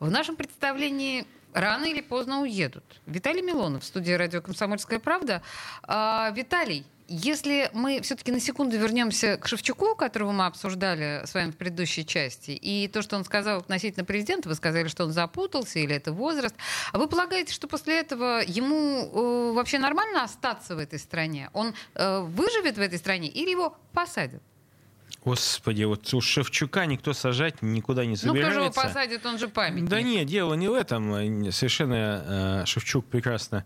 в 0.00 0.10
нашем 0.10 0.34
представлении 0.34 1.28
рано 1.52 1.84
или 1.84 2.00
поздно 2.00 2.40
уедут. 2.40 2.82
Виталий 3.06 3.40
Милонов 3.40 3.84
в 3.84 3.86
студии 3.86 4.10
радио 4.10 4.42
«Комсомольская 4.42 4.98
правда». 4.98 5.42
А, 5.84 6.32
Виталий, 6.34 6.84
если 7.08 7.70
мы 7.72 8.00
все-таки 8.02 8.32
на 8.32 8.40
секунду 8.40 8.78
вернемся 8.78 9.36
к 9.36 9.46
Шевчуку, 9.46 9.94
которого 9.94 10.32
мы 10.32 10.46
обсуждали 10.46 11.22
с 11.26 11.34
вами 11.34 11.50
в 11.50 11.56
предыдущей 11.56 12.06
части, 12.06 12.52
и 12.52 12.88
то, 12.88 13.02
что 13.02 13.16
он 13.16 13.24
сказал 13.24 13.58
относительно 13.58 14.04
президента, 14.04 14.48
вы 14.48 14.54
сказали, 14.54 14.88
что 14.88 15.04
он 15.04 15.12
запутался 15.12 15.78
или 15.78 15.94
это 15.94 16.12
возраст. 16.12 16.54
А 16.92 16.98
вы 16.98 17.06
полагаете, 17.06 17.52
что 17.52 17.68
после 17.68 18.00
этого 18.00 18.42
ему 18.46 19.10
э, 19.12 19.52
вообще 19.54 19.78
нормально 19.78 20.24
остаться 20.24 20.76
в 20.76 20.78
этой 20.78 20.98
стране? 20.98 21.50
Он 21.52 21.74
э, 21.94 22.20
выживет 22.20 22.76
в 22.76 22.80
этой 22.80 22.98
стране 22.98 23.28
или 23.28 23.50
его 23.50 23.76
посадят? 23.92 24.42
Господи, 25.24 25.84
вот 25.84 26.12
у 26.12 26.20
Шевчука 26.20 26.84
никто 26.84 27.14
сажать 27.14 27.62
никуда 27.62 28.04
не 28.04 28.10
Ну, 28.10 28.16
собирается. 28.16 28.50
кто 28.50 28.60
же 28.60 28.64
его 28.64 28.72
посадит, 28.72 29.26
он 29.26 29.38
же 29.38 29.48
памятник. 29.48 29.88
Да 29.88 30.02
нет, 30.02 30.26
дело 30.26 30.54
не 30.54 30.68
в 30.68 30.74
этом. 30.74 31.50
Совершенно 31.50 32.62
э, 32.62 32.66
Шевчук 32.66 33.06
прекрасно 33.06 33.64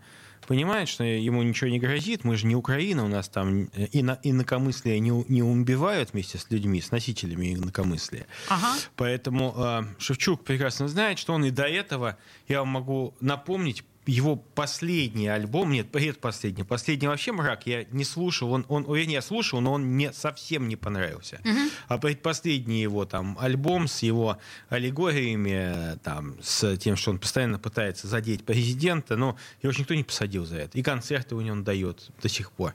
понимает, 0.49 0.89
что 0.89 1.03
ему 1.03 1.43
ничего 1.43 1.69
не 1.69 1.77
грозит. 1.77 2.23
Мы 2.23 2.35
же 2.35 2.47
не 2.47 2.55
Украина, 2.55 3.05
у 3.05 3.07
нас 3.07 3.29
там 3.29 3.69
э, 3.75 3.85
ино- 3.91 4.17
инакомыслие 4.23 4.99
не, 4.99 5.11
не 5.27 5.43
убивают 5.43 6.13
вместе 6.13 6.39
с 6.39 6.49
людьми, 6.49 6.81
с 6.81 6.89
носителями 6.89 7.53
инакомыслия. 7.53 8.25
Ага. 8.47 8.75
Поэтому 8.95 9.53
э, 9.55 9.83
Шевчук 9.99 10.43
прекрасно 10.43 10.87
знает, 10.87 11.19
что 11.19 11.33
он 11.33 11.45
и 11.45 11.51
до 11.51 11.65
этого, 11.65 12.17
я 12.47 12.61
вам 12.61 12.69
могу 12.69 13.13
напомнить, 13.21 13.83
его 14.05 14.35
последний 14.35 15.27
альбом, 15.27 15.71
нет, 15.71 15.91
предпоследний, 15.91 16.63
последний 16.63 17.07
вообще 17.07 17.31
мрак, 17.31 17.67
я 17.67 17.85
не 17.91 18.03
слушал, 18.03 18.51
он, 18.51 18.65
он, 18.67 18.83
вернее, 18.83 19.15
я 19.15 19.21
слушал, 19.21 19.61
но 19.61 19.73
он 19.73 19.83
мне 19.83 20.13
совсем 20.13 20.67
не 20.67 20.75
понравился. 20.75 21.41
А 21.87 21.97
предпоследний 21.97 22.81
его 22.81 23.05
там 23.05 23.37
альбом 23.39 23.87
с 23.87 24.01
его 24.01 24.37
аллегориями, 24.69 25.97
там, 25.99 26.35
с 26.41 26.77
тем, 26.77 26.95
что 26.95 27.11
он 27.11 27.19
постоянно 27.19 27.59
пытается 27.59 28.07
задеть 28.07 28.45
президента, 28.45 29.15
но 29.15 29.37
его 29.61 29.71
же 29.71 29.79
никто 29.79 29.93
не 29.93 30.03
посадил 30.03 30.45
за 30.45 30.57
это. 30.57 30.77
И 30.77 30.81
концерты 30.81 31.35
у 31.35 31.41
него 31.41 31.57
он 31.57 31.63
дает 31.63 32.09
до 32.21 32.29
сих 32.29 32.51
пор. 32.51 32.73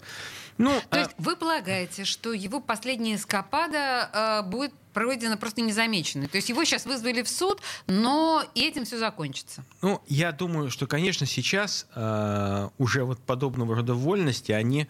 Ну, 0.58 0.70
То 0.80 0.86
а- 0.90 0.98
есть 0.98 1.10
вы 1.18 1.36
полагаете, 1.36 2.04
что 2.04 2.32
его 2.32 2.60
последняя 2.60 3.16
эскапада 3.16 4.42
э, 4.44 4.48
будет 4.48 4.72
пройдена 4.92 5.36
просто 5.36 5.60
незамеченной? 5.60 6.28
То 6.28 6.36
есть 6.36 6.48
его 6.48 6.64
сейчас 6.64 6.86
вызвали 6.86 7.22
в 7.22 7.28
суд, 7.28 7.60
но 7.86 8.44
этим 8.54 8.84
все 8.84 8.98
закончится? 8.98 9.64
Ну, 9.82 10.00
я 10.06 10.32
думаю, 10.32 10.70
что, 10.70 10.86
конечно, 10.86 11.26
сейчас 11.26 11.86
э, 11.94 12.68
уже 12.78 13.04
вот 13.04 13.18
подобного 13.20 13.74
рода 13.74 13.94
вольности 13.94 14.52
они 14.52 14.88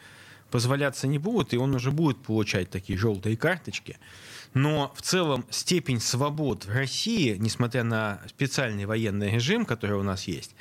позволяться 0.50 1.06
не 1.06 1.18
будут, 1.18 1.52
и 1.52 1.56
он 1.56 1.74
уже 1.74 1.90
будет 1.90 2.22
получать 2.22 2.70
такие 2.70 2.98
желтые 2.98 3.36
карточки. 3.36 3.98
Но 4.52 4.92
в 4.96 5.02
целом 5.02 5.44
степень 5.50 6.00
свобод 6.00 6.66
в 6.66 6.70
России, 6.70 7.36
несмотря 7.36 7.82
на 7.82 8.20
специальный 8.28 8.86
военный 8.86 9.30
режим, 9.30 9.66
который 9.66 9.96
у 9.96 10.04
нас 10.04 10.28
есть, 10.28 10.54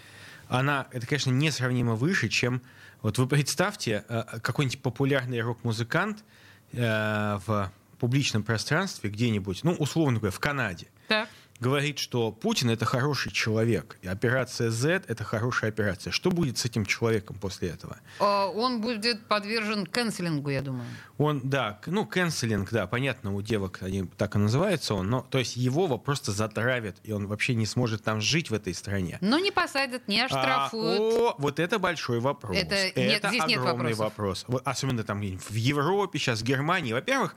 она, 0.60 0.88
это, 0.91 1.07
конечно, 1.07 1.31
несравнимо 1.31 1.95
выше, 1.95 2.29
чем... 2.29 2.62
Вот 3.01 3.17
вы 3.17 3.27
представьте, 3.27 4.05
э, 4.07 4.24
какой-нибудь 4.41 4.81
популярный 4.81 5.41
рок-музыкант 5.41 6.24
э, 6.72 7.39
в 7.45 7.72
публичном 8.00 8.43
пространстве 8.43 9.10
где-нибудь, 9.10 9.63
ну, 9.63 9.74
условно 9.74 10.19
говоря, 10.19 10.31
в 10.31 10.39
Канаде, 10.39 10.88
Так. 11.07 11.27
Говорит, 11.63 11.98
что 11.98 12.32
Путин 12.32 12.70
это 12.70 12.86
хороший 12.86 13.32
человек, 13.32 13.98
и 14.01 14.08
операция 14.08 14.70
Z 14.70 15.03
это 15.08 15.24
хорошая 15.24 15.70
операция. 15.72 16.12
Что 16.12 16.29
будет 16.29 16.58
с 16.58 16.65
этим 16.65 16.86
человеком 16.86 17.38
после 17.39 17.70
этого? 17.70 17.98
Э, 18.20 18.46
Он 18.53 18.82
будет 18.82 19.25
подвержен 19.27 19.86
канцелингу, 19.88 20.50
я 20.50 20.62
думаю. 20.62 20.86
Он, 21.17 21.39
да, 21.43 21.79
ну, 21.86 22.05
канцелинг, 22.05 22.70
да, 22.72 22.86
понятно, 22.86 23.34
у 23.34 23.41
девок 23.41 23.79
они 23.82 24.03
так 24.17 24.36
и 24.36 24.39
называется 24.39 24.93
он, 24.96 25.10
но, 25.10 25.22
то 25.22 25.38
есть 25.39 25.55
его 25.55 25.98
просто 25.98 26.32
затравят, 26.32 26.98
и 27.03 27.12
он 27.13 27.27
вообще 27.27 27.55
не 27.55 27.65
сможет 27.65 28.03
там 28.03 28.20
жить 28.20 28.50
в 28.50 28.53
этой 28.53 28.74
стране. 28.74 29.17
Но 29.22 29.39
не 29.39 29.51
посадят, 29.51 30.08
не 30.08 30.20
А, 30.22 30.25
оштрафуют. 30.25 31.00
о, 31.00 31.36
вот 31.38 31.60
это 31.60 31.79
большой 31.79 32.20
вопрос. 32.20 32.58
Это 32.58 32.75
нет- 33.00 33.24
здесь 33.27 33.46
нет 33.48 33.60
огромный 33.60 33.93
вопросов. 33.93 34.00
вопрос. 34.00 34.46
Вот 34.48 34.67
особенно 34.67 35.03
там 35.03 35.22
в 35.22 35.53
Европе, 35.55 36.20
сейчас 36.20 36.41
в 36.41 36.43
Германии. 36.43 36.91
Во-первых, 36.93 37.36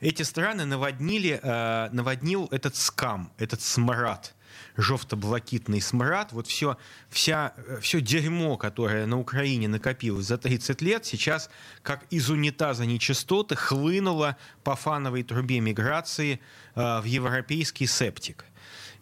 эти 0.00 0.22
страны 0.22 0.64
наводнили, 0.64 1.40
э, 1.42 1.88
наводнил 1.92 2.48
этот 2.50 2.76
скам, 2.76 3.32
этот 3.38 3.62
смрад 3.62 4.34
жовто-блакитный 4.76 5.80
смрад, 5.80 6.32
вот 6.32 6.46
все, 6.46 6.76
вся, 7.08 7.54
все 7.80 8.00
дерьмо, 8.00 8.56
которое 8.56 9.06
на 9.06 9.18
Украине 9.18 9.68
накопилось 9.68 10.26
за 10.26 10.38
30 10.38 10.82
лет, 10.82 11.04
сейчас 11.04 11.50
как 11.82 12.04
из 12.10 12.28
унитаза 12.30 12.84
нечистоты 12.84 13.56
хлынуло 13.56 14.36
по 14.64 14.76
фановой 14.76 15.22
трубе 15.22 15.60
миграции 15.60 16.40
э, 16.74 17.00
в 17.00 17.04
европейский 17.04 17.86
септик 17.86 18.44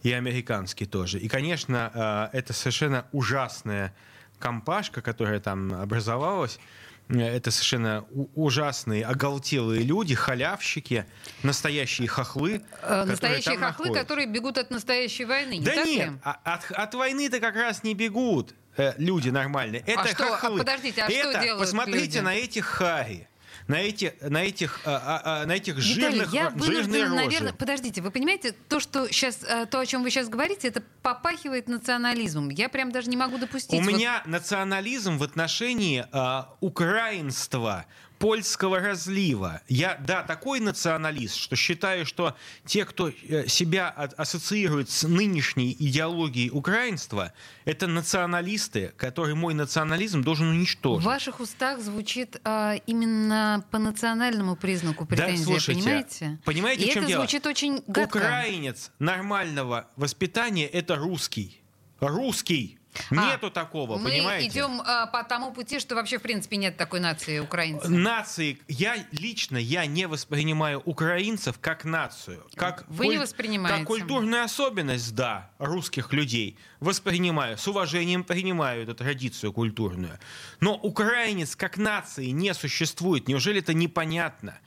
и 0.02 0.12
американский 0.12 0.86
тоже. 0.86 1.18
И, 1.18 1.28
конечно, 1.28 2.30
э, 2.32 2.38
это 2.38 2.52
совершенно 2.52 3.06
ужасная 3.12 3.94
компашка, 4.38 5.00
которая 5.00 5.40
там 5.40 5.72
образовалась. 5.72 6.58
Это 7.08 7.50
совершенно 7.50 8.06
ужасные, 8.34 9.04
оголтелые 9.04 9.82
люди, 9.82 10.14
халявщики, 10.14 11.04
настоящие 11.42 12.08
хохлы. 12.08 12.62
Э, 12.82 13.04
Настоящие 13.04 13.56
хохлы, 13.56 13.66
находятся. 13.88 14.00
которые 14.00 14.26
бегут 14.26 14.56
от 14.56 14.70
настоящей 14.70 15.26
войны. 15.26 15.58
Не 15.58 15.64
Да 15.64 15.74
так 15.74 15.86
нет, 15.86 16.10
а- 16.22 16.38
от, 16.44 16.70
от 16.70 16.94
войны-то 16.94 17.40
как 17.40 17.56
раз 17.56 17.82
не 17.82 17.94
бегут. 17.94 18.54
э, 18.76 18.94
люди 18.96 19.28
нормальные. 19.28 19.84
Это 19.86 20.08
что? 20.08 20.34
А 20.34 20.36
хохлы. 20.38 20.58
подождите, 20.58 21.02
а 21.02 21.08
что 21.10 21.16
это, 21.30 21.42
делают 21.42 21.60
посмотрите 21.60 22.00
люди? 22.06 22.18
на 22.18 22.34
этих 22.34 22.64
хари. 22.64 23.28
На, 23.66 23.76
эти, 23.76 24.14
на 24.20 24.44
этих, 24.44 24.80
а, 24.84 25.22
а, 25.24 25.42
а, 25.42 25.46
на 25.46 25.52
этих 25.52 25.76
Виталий, 25.76 26.18
жирных, 26.18 26.34
я 26.34 26.50
жирные 26.50 27.04
рожи. 27.04 27.14
наверное, 27.14 27.52
подождите, 27.54 28.02
вы 28.02 28.10
понимаете, 28.10 28.52
то, 28.68 28.78
что 28.78 29.08
сейчас, 29.08 29.36
то, 29.70 29.80
о 29.80 29.86
чем 29.86 30.02
вы 30.02 30.10
сейчас 30.10 30.28
говорите, 30.28 30.68
это 30.68 30.82
попахивает 31.02 31.66
национализмом. 31.68 32.50
Я 32.50 32.68
прям 32.68 32.92
даже 32.92 33.08
не 33.08 33.16
могу 33.16 33.38
допустить. 33.38 33.72
У 33.72 33.82
Вот 33.82 33.90
меня 33.90 34.22
национализм 34.26 35.16
в 35.16 35.22
отношении 35.22 36.04
а, 36.12 36.54
украинства, 36.60 37.86
польского 38.18 38.78
разлива. 38.80 39.60
Я, 39.68 39.96
да, 40.06 40.22
такой 40.22 40.60
националист, 40.60 41.34
что 41.36 41.56
считаю, 41.56 42.06
что 42.06 42.36
те, 42.64 42.84
кто 42.84 43.08
э, 43.10 43.46
себя 43.48 43.88
от- 43.88 44.14
ассоциирует 44.18 44.88
с 44.90 45.02
нынешней 45.06 45.76
идеологией 45.78 46.50
украинства, 46.50 47.32
это 47.64 47.86
националисты, 47.86 48.92
которые 48.96 49.34
мой 49.34 49.54
национализм 49.54 50.22
должен 50.22 50.46
В 50.48 50.50
уничтожить. 50.50 51.04
ваших 51.06 51.40
устах 51.40 51.80
звучит 51.80 52.40
а, 52.44 52.74
именно 52.86 53.64
по 53.70 53.78
национальному 53.78 54.56
признаку 54.56 55.04
Да, 55.04 55.16
претензия, 55.16 55.44
слушайте, 55.44 55.82
понимаете? 55.82 56.38
понимаете, 56.44 56.84
И 56.84 56.90
в 56.90 56.92
чем 56.94 57.02
это 57.02 57.08
дело? 57.08 57.22
звучит 57.22 57.46
очень 57.46 57.82
гадко. 57.86 58.16
Украинец 58.18 58.90
нормального 58.98 59.88
воспитания 59.96 60.66
это 60.66 60.96
русский. 60.96 61.60
Русский. 62.00 62.78
А, 63.10 63.14
Нету 63.32 63.50
такого, 63.50 63.96
Мы 63.98 64.10
понимаете? 64.10 64.48
идем 64.48 64.80
а, 64.84 65.06
по 65.06 65.24
тому 65.24 65.52
пути, 65.52 65.78
что 65.80 65.94
вообще 65.94 66.18
в 66.18 66.22
принципе 66.22 66.56
нет 66.56 66.76
такой 66.76 67.00
нации 67.00 67.38
украинцев. 67.38 67.88
Нации, 67.90 68.58
я 68.68 68.96
лично 69.12 69.56
я 69.56 69.86
не 69.86 70.06
воспринимаю 70.06 70.80
украинцев 70.84 71.58
как 71.60 71.84
нацию, 71.84 72.46
как 72.54 72.84
Вы 72.88 73.08
не 73.08 73.18
воспринимаете. 73.18 73.78
как 73.78 73.86
культурную 73.86 74.44
особенность, 74.44 75.14
да, 75.14 75.50
русских 75.58 76.12
людей 76.12 76.56
воспринимаю, 76.80 77.58
с 77.58 77.66
уважением 77.66 78.24
принимаю 78.24 78.82
эту 78.84 78.94
традицию 78.94 79.52
культурную. 79.52 80.18
Но 80.60 80.74
украинец 80.74 81.56
как 81.56 81.76
нации 81.76 82.26
не 82.26 82.54
существует. 82.54 83.28
Неужели 83.28 83.60
это 83.60 83.74
непонятно? 83.74 84.58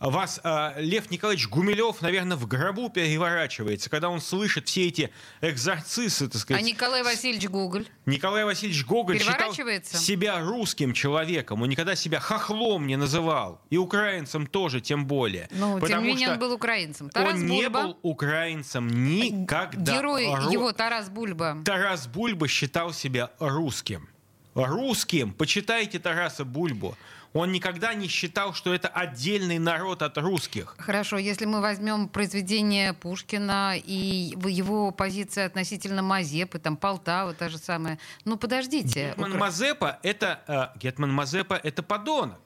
Вас 0.00 0.40
а, 0.44 0.74
Лев 0.78 1.10
Николаевич 1.10 1.46
Гумилев, 1.48 2.00
наверное, 2.00 2.38
в 2.38 2.46
гробу 2.46 2.88
переворачивается, 2.88 3.90
когда 3.90 4.08
он 4.08 4.22
слышит 4.22 4.66
все 4.66 4.88
эти 4.88 5.10
экзорцисы, 5.42 6.26
так 6.26 6.36
А 6.36 6.38
сказать, 6.38 6.64
Николай 6.64 7.02
Васильевич 7.02 7.48
Гоголь? 7.50 7.86
Николай 8.06 8.46
Васильевич 8.46 8.86
Гоголь 8.86 9.18
считал 9.20 9.52
себя 9.52 10.40
русским 10.40 10.94
человеком. 10.94 11.60
Он 11.60 11.68
никогда 11.68 11.94
себя 11.94 12.18
хохлом 12.18 12.86
не 12.86 12.96
называл. 12.96 13.60
И 13.68 13.76
украинцем 13.76 14.46
тоже, 14.46 14.80
тем 14.80 15.06
более. 15.06 15.48
Ну, 15.50 15.78
тем 15.86 16.02
не 16.02 16.08
менее, 16.08 16.30
он 16.30 16.38
был 16.38 16.52
украинцем. 16.54 17.10
Тарас 17.10 17.34
он 17.34 17.46
не 17.46 17.62
Бульба, 17.68 17.82
был 17.82 17.98
украинцем 18.00 18.88
никогда. 18.88 19.96
герой 19.98 20.24
Ру- 20.26 20.50
его 20.50 20.72
Тарас 20.72 21.10
Бульба. 21.10 21.58
Тарас 21.64 22.06
Бульба 22.06 22.48
считал 22.48 22.94
себя 22.94 23.30
русским. 23.38 24.08
Русским. 24.54 25.32
Почитайте 25.32 25.98
Тараса 25.98 26.44
Бульбу. 26.44 26.96
Он 27.32 27.52
никогда 27.52 27.94
не 27.94 28.08
считал, 28.08 28.54
что 28.54 28.74
это 28.74 28.88
отдельный 28.88 29.58
народ 29.58 30.02
от 30.02 30.18
русских. 30.18 30.74
Хорошо, 30.78 31.16
если 31.16 31.44
мы 31.44 31.60
возьмем 31.60 32.08
произведение 32.08 32.92
Пушкина 32.92 33.74
и 33.76 34.34
его 34.48 34.90
позиция 34.90 35.46
относительно 35.46 36.02
Мазепы, 36.02 36.58
там 36.58 36.76
Полтава, 36.76 37.32
та 37.34 37.48
же 37.48 37.58
самая. 37.58 37.98
Ну, 38.24 38.36
подождите. 38.36 39.10
Гетман 39.10 39.32
Укра- 39.32 39.38
Мазепа 39.38 39.98
это 40.02 40.40
э, 40.48 40.78
Гетман 40.80 41.12
Мазепа 41.12 41.54
это 41.54 41.82
подонок. 41.82 42.40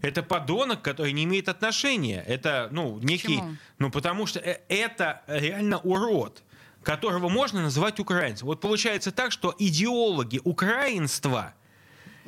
Это 0.00 0.22
подонок, 0.22 0.80
который 0.80 1.12
не 1.12 1.24
имеет 1.24 1.48
отношения. 1.48 2.24
Это 2.26 2.68
ну 2.70 2.98
некий, 3.00 3.36
Почему? 3.36 3.56
ну 3.78 3.90
потому 3.90 4.26
что 4.26 4.38
э, 4.40 4.60
это 4.68 5.20
реально 5.26 5.78
урод, 5.78 6.42
которого 6.82 7.28
можно 7.28 7.60
называть 7.60 8.00
украинцем. 8.00 8.46
Вот 8.46 8.60
получается 8.62 9.10
так, 9.12 9.30
что 9.30 9.54
идеологи 9.58 10.40
украинства 10.42 11.52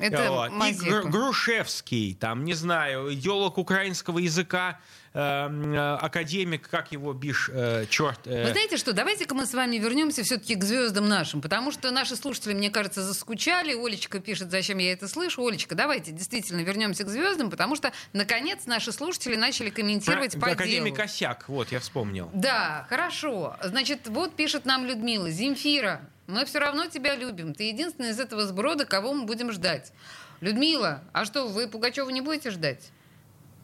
Это 0.00 0.30
вот, 0.30 0.48
и 0.48 0.54
Мазепа. 0.54 1.08
Грушевский, 1.08 2.14
там, 2.14 2.44
не 2.44 2.54
знаю, 2.54 3.12
идеолог 3.14 3.58
украинского 3.58 4.18
языка, 4.18 4.80
академик, 5.12 6.68
как 6.68 6.92
его 6.92 7.12
бишь, 7.12 7.50
э, 7.52 7.86
черт. 7.88 8.20
э, 8.26 8.44
Вы 8.44 8.50
знаете 8.52 8.76
что, 8.76 8.92
давайте-ка 8.92 9.34
мы 9.34 9.46
с 9.46 9.54
вами 9.54 9.76
вернемся 9.76 10.22
все-таки 10.22 10.54
к 10.54 10.64
звездам 10.64 11.08
нашим, 11.08 11.40
потому 11.40 11.72
что 11.72 11.90
наши 11.90 12.16
слушатели, 12.16 12.54
мне 12.54 12.70
кажется, 12.70 13.02
заскучали. 13.02 13.74
Олечка 13.74 14.20
пишет, 14.20 14.50
зачем 14.50 14.78
я 14.78 14.92
это 14.92 15.08
слышу. 15.08 15.44
Олечка, 15.46 15.74
давайте 15.74 16.12
действительно 16.12 16.60
вернемся 16.60 17.04
к 17.04 17.08
звездам, 17.08 17.50
потому 17.50 17.76
что, 17.76 17.92
наконец, 18.12 18.66
наши 18.66 18.92
слушатели 18.92 19.36
начали 19.36 19.70
комментировать 19.70 20.32
про- 20.32 20.40
по 20.40 20.50
академик 20.52 20.94
делу. 20.94 20.96
Косяк, 20.96 21.48
вот, 21.48 21.72
я 21.72 21.80
вспомнил. 21.80 22.30
Да, 22.32 22.86
хорошо. 22.88 23.56
Значит, 23.62 24.06
вот 24.08 24.36
пишет 24.36 24.64
нам 24.64 24.84
Людмила. 24.86 25.30
Земфира, 25.30 26.02
мы 26.26 26.44
все 26.44 26.60
равно 26.60 26.86
тебя 26.86 27.16
любим. 27.16 27.54
Ты 27.54 27.64
единственная 27.64 28.10
из 28.10 28.20
этого 28.20 28.46
сброда, 28.46 28.84
кого 28.84 29.12
мы 29.12 29.24
будем 29.24 29.50
ждать. 29.52 29.92
Людмила, 30.40 31.02
а 31.12 31.24
что, 31.24 31.48
вы 31.48 31.66
Пугачева 31.68 32.08
не 32.10 32.20
будете 32.20 32.50
ждать? 32.50 32.90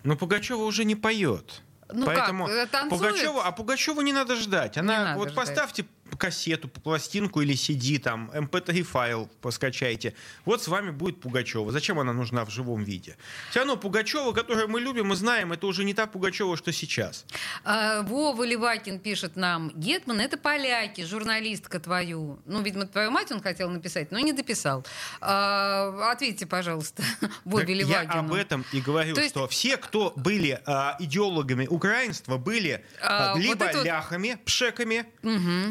Но 0.07 0.17
Пугачева 0.17 0.63
уже 0.63 0.85
не 0.85 0.95
поет. 0.95 1.63
Ну 1.93 2.07
Поэтому 2.07 2.47
как, 2.47 2.55
э, 2.55 2.67
танцует? 2.67 3.03
Пугачеву, 3.03 3.41
а 3.41 3.51
Пугачеву 3.51 4.01
не 4.03 4.13
надо 4.13 4.37
ждать. 4.37 4.79
Она 4.79 5.05
надо 5.05 5.19
вот 5.19 5.31
ждать. 5.31 5.37
поставьте 5.37 5.85
кассету, 6.19 6.69
пластинку 6.69 7.41
или 7.41 7.55
CD, 7.55 7.99
там, 7.99 8.31
MP3 8.35 8.83
файл 8.83 9.29
поскачайте. 9.41 10.15
Вот 10.45 10.63
с 10.63 10.69
вами 10.69 10.91
будет 10.91 11.21
Пугачева. 11.21 11.73
Зачем 11.73 11.99
она 11.99 12.13
нужна 12.13 12.45
в 12.45 12.51
живом 12.51 12.85
виде? 12.85 13.17
Все 13.51 13.61
равно 13.61 13.77
Пугачева, 13.77 14.33
которую 14.33 14.69
мы 14.69 14.81
любим 14.81 15.13
и 15.13 15.17
знаем, 15.17 15.53
это 15.53 15.67
уже 15.67 15.85
не 15.85 15.95
та 15.95 16.07
Пугачева, 16.07 16.57
что 16.57 16.73
сейчас. 16.73 17.25
А, 17.65 18.03
Вова 18.03 18.43
Левакин 18.45 18.99
пишет 18.99 19.37
нам, 19.37 19.71
Гетман 19.75 20.21
это 20.21 20.37
поляки, 20.37 21.05
журналистка 21.05 21.81
твою. 21.81 22.39
Ну, 22.47 22.63
видимо, 22.63 22.87
твою 22.87 23.11
мать 23.11 23.33
он 23.33 23.41
хотел 23.43 23.71
написать, 23.71 24.11
но 24.13 24.19
не 24.19 24.33
дописал. 24.33 24.85
А, 25.21 26.11
ответьте, 26.13 26.47
пожалуйста, 26.47 27.03
Вове 27.45 27.67
Так 27.67 27.69
я 27.89 28.03
Левакину. 28.03 28.19
об 28.21 28.33
этом 28.35 28.65
и 28.73 28.81
говорю, 28.81 29.15
То 29.15 29.21
есть- 29.23 29.33
что 29.35 29.47
все, 29.49 29.77
кто 29.77 30.13
были 30.17 30.61
а, 30.67 30.97
идеологами 31.01 31.67
украинства, 31.67 32.37
были 32.37 32.85
а, 33.03 33.31
А, 33.31 33.35
вот 33.35 33.43
либо 33.43 33.65
это 33.65 33.79
вот- 33.79 33.87
ляхами, 33.87 34.39
пшеками, 34.45 35.07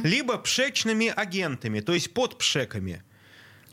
либо 0.03 0.24
пшечными 0.33 1.07
агентами, 1.15 1.79
то 1.79 1.93
есть 1.93 2.13
под 2.13 2.37
пшеками. 2.37 3.03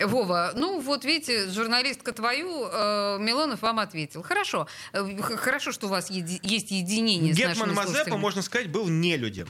Вова, 0.01 0.53
ну 0.55 0.81
вот 0.81 1.05
видите, 1.05 1.49
журналистка 1.51 2.13
твою, 2.13 2.67
э, 2.67 3.19
Милонов 3.21 3.63
вам 3.63 3.79
ответил. 3.79 4.23
Хорошо. 4.23 4.67
Э, 4.93 5.05
Хорошо, 5.37 5.71
что 5.73 5.87
у 5.87 5.91
вас 5.91 6.11
еди- 6.11 6.41
есть 6.43 6.71
единение 6.71 7.35
с 7.35 7.37
Гетман 7.37 7.69
нашими 7.69 7.75
Мазепа, 7.75 8.17
можно 8.17 8.43
сказать, 8.43 8.69
был 8.71 8.89
нелюдем. 8.89 9.47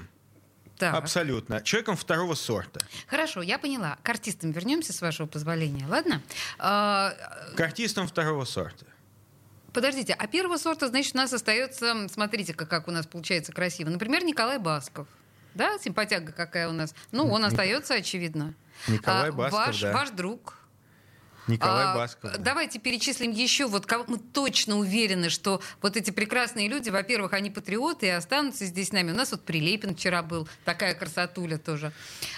Так. 0.79 0.95
Абсолютно. 0.95 1.62
Человеком 1.62 1.97
второго 1.97 2.35
сорта. 2.35 2.81
Хорошо, 3.07 3.41
я 3.41 3.59
поняла. 3.59 3.99
К 4.03 4.09
артистам 4.09 4.51
вернемся, 4.51 4.93
с 4.93 5.01
вашего 5.01 5.27
позволения, 5.29 5.87
ладно? 5.87 6.21
А, 6.59 7.15
К 7.57 7.61
артистам 7.61 8.09
второго 8.09 8.45
сорта. 8.45 8.87
Подождите, 9.73 10.12
а 10.12 10.27
первого 10.27 10.59
сорта, 10.59 10.88
значит, 10.88 11.15
у 11.15 11.19
нас 11.19 11.33
остается, 11.33 12.09
смотрите-ка, 12.09 12.67
как 12.67 12.88
у 12.88 12.91
нас 12.91 13.07
получается 13.07 13.53
красиво. 13.53 13.91
Например, 13.91 14.25
Николай 14.25 14.59
Басков. 14.59 15.07
Да, 15.55 15.79
симпатяга 15.79 16.33
какая 16.33 16.69
у 16.69 16.73
нас. 16.73 16.95
Ну, 17.11 17.29
он 17.31 17.45
остается, 17.45 17.95
очевидно. 17.95 18.55
Николай 18.88 19.29
А, 19.29 19.33
Басков, 19.33 19.67
ваш, 19.67 19.81
да. 19.81 19.93
ваш 19.93 20.11
друг. 20.11 20.59
Николай 21.48 21.87
А, 21.87 21.94
Басков. 21.94 22.33
да. 22.33 22.38
Давайте 22.38 22.78
перечислим 22.78 23.31
еще. 23.33 23.66
Вот 23.66 23.87
кого 23.87 24.05
мы 24.07 24.18
точно 24.18 24.76
уверены, 24.78 25.28
что 25.28 25.61
вот 25.81 25.96
эти 25.96 26.11
прекрасные 26.11 26.68
люди, 26.68 26.90
во-первых, 26.90 27.33
они 27.33 27.50
патриоты 27.50 28.07
и 28.07 28.11
останутся 28.11 28.64
здесь 28.66 28.88
с 28.88 28.92
нами. 28.92 29.12
У 29.12 29.14
нас 29.14 29.33
вот 29.33 29.44
Прилепин 29.44 29.94
вчера 29.96 30.22
был, 30.22 30.48
такая 30.64 30.94
красотуля 30.94 31.59
тоже. 31.59 31.92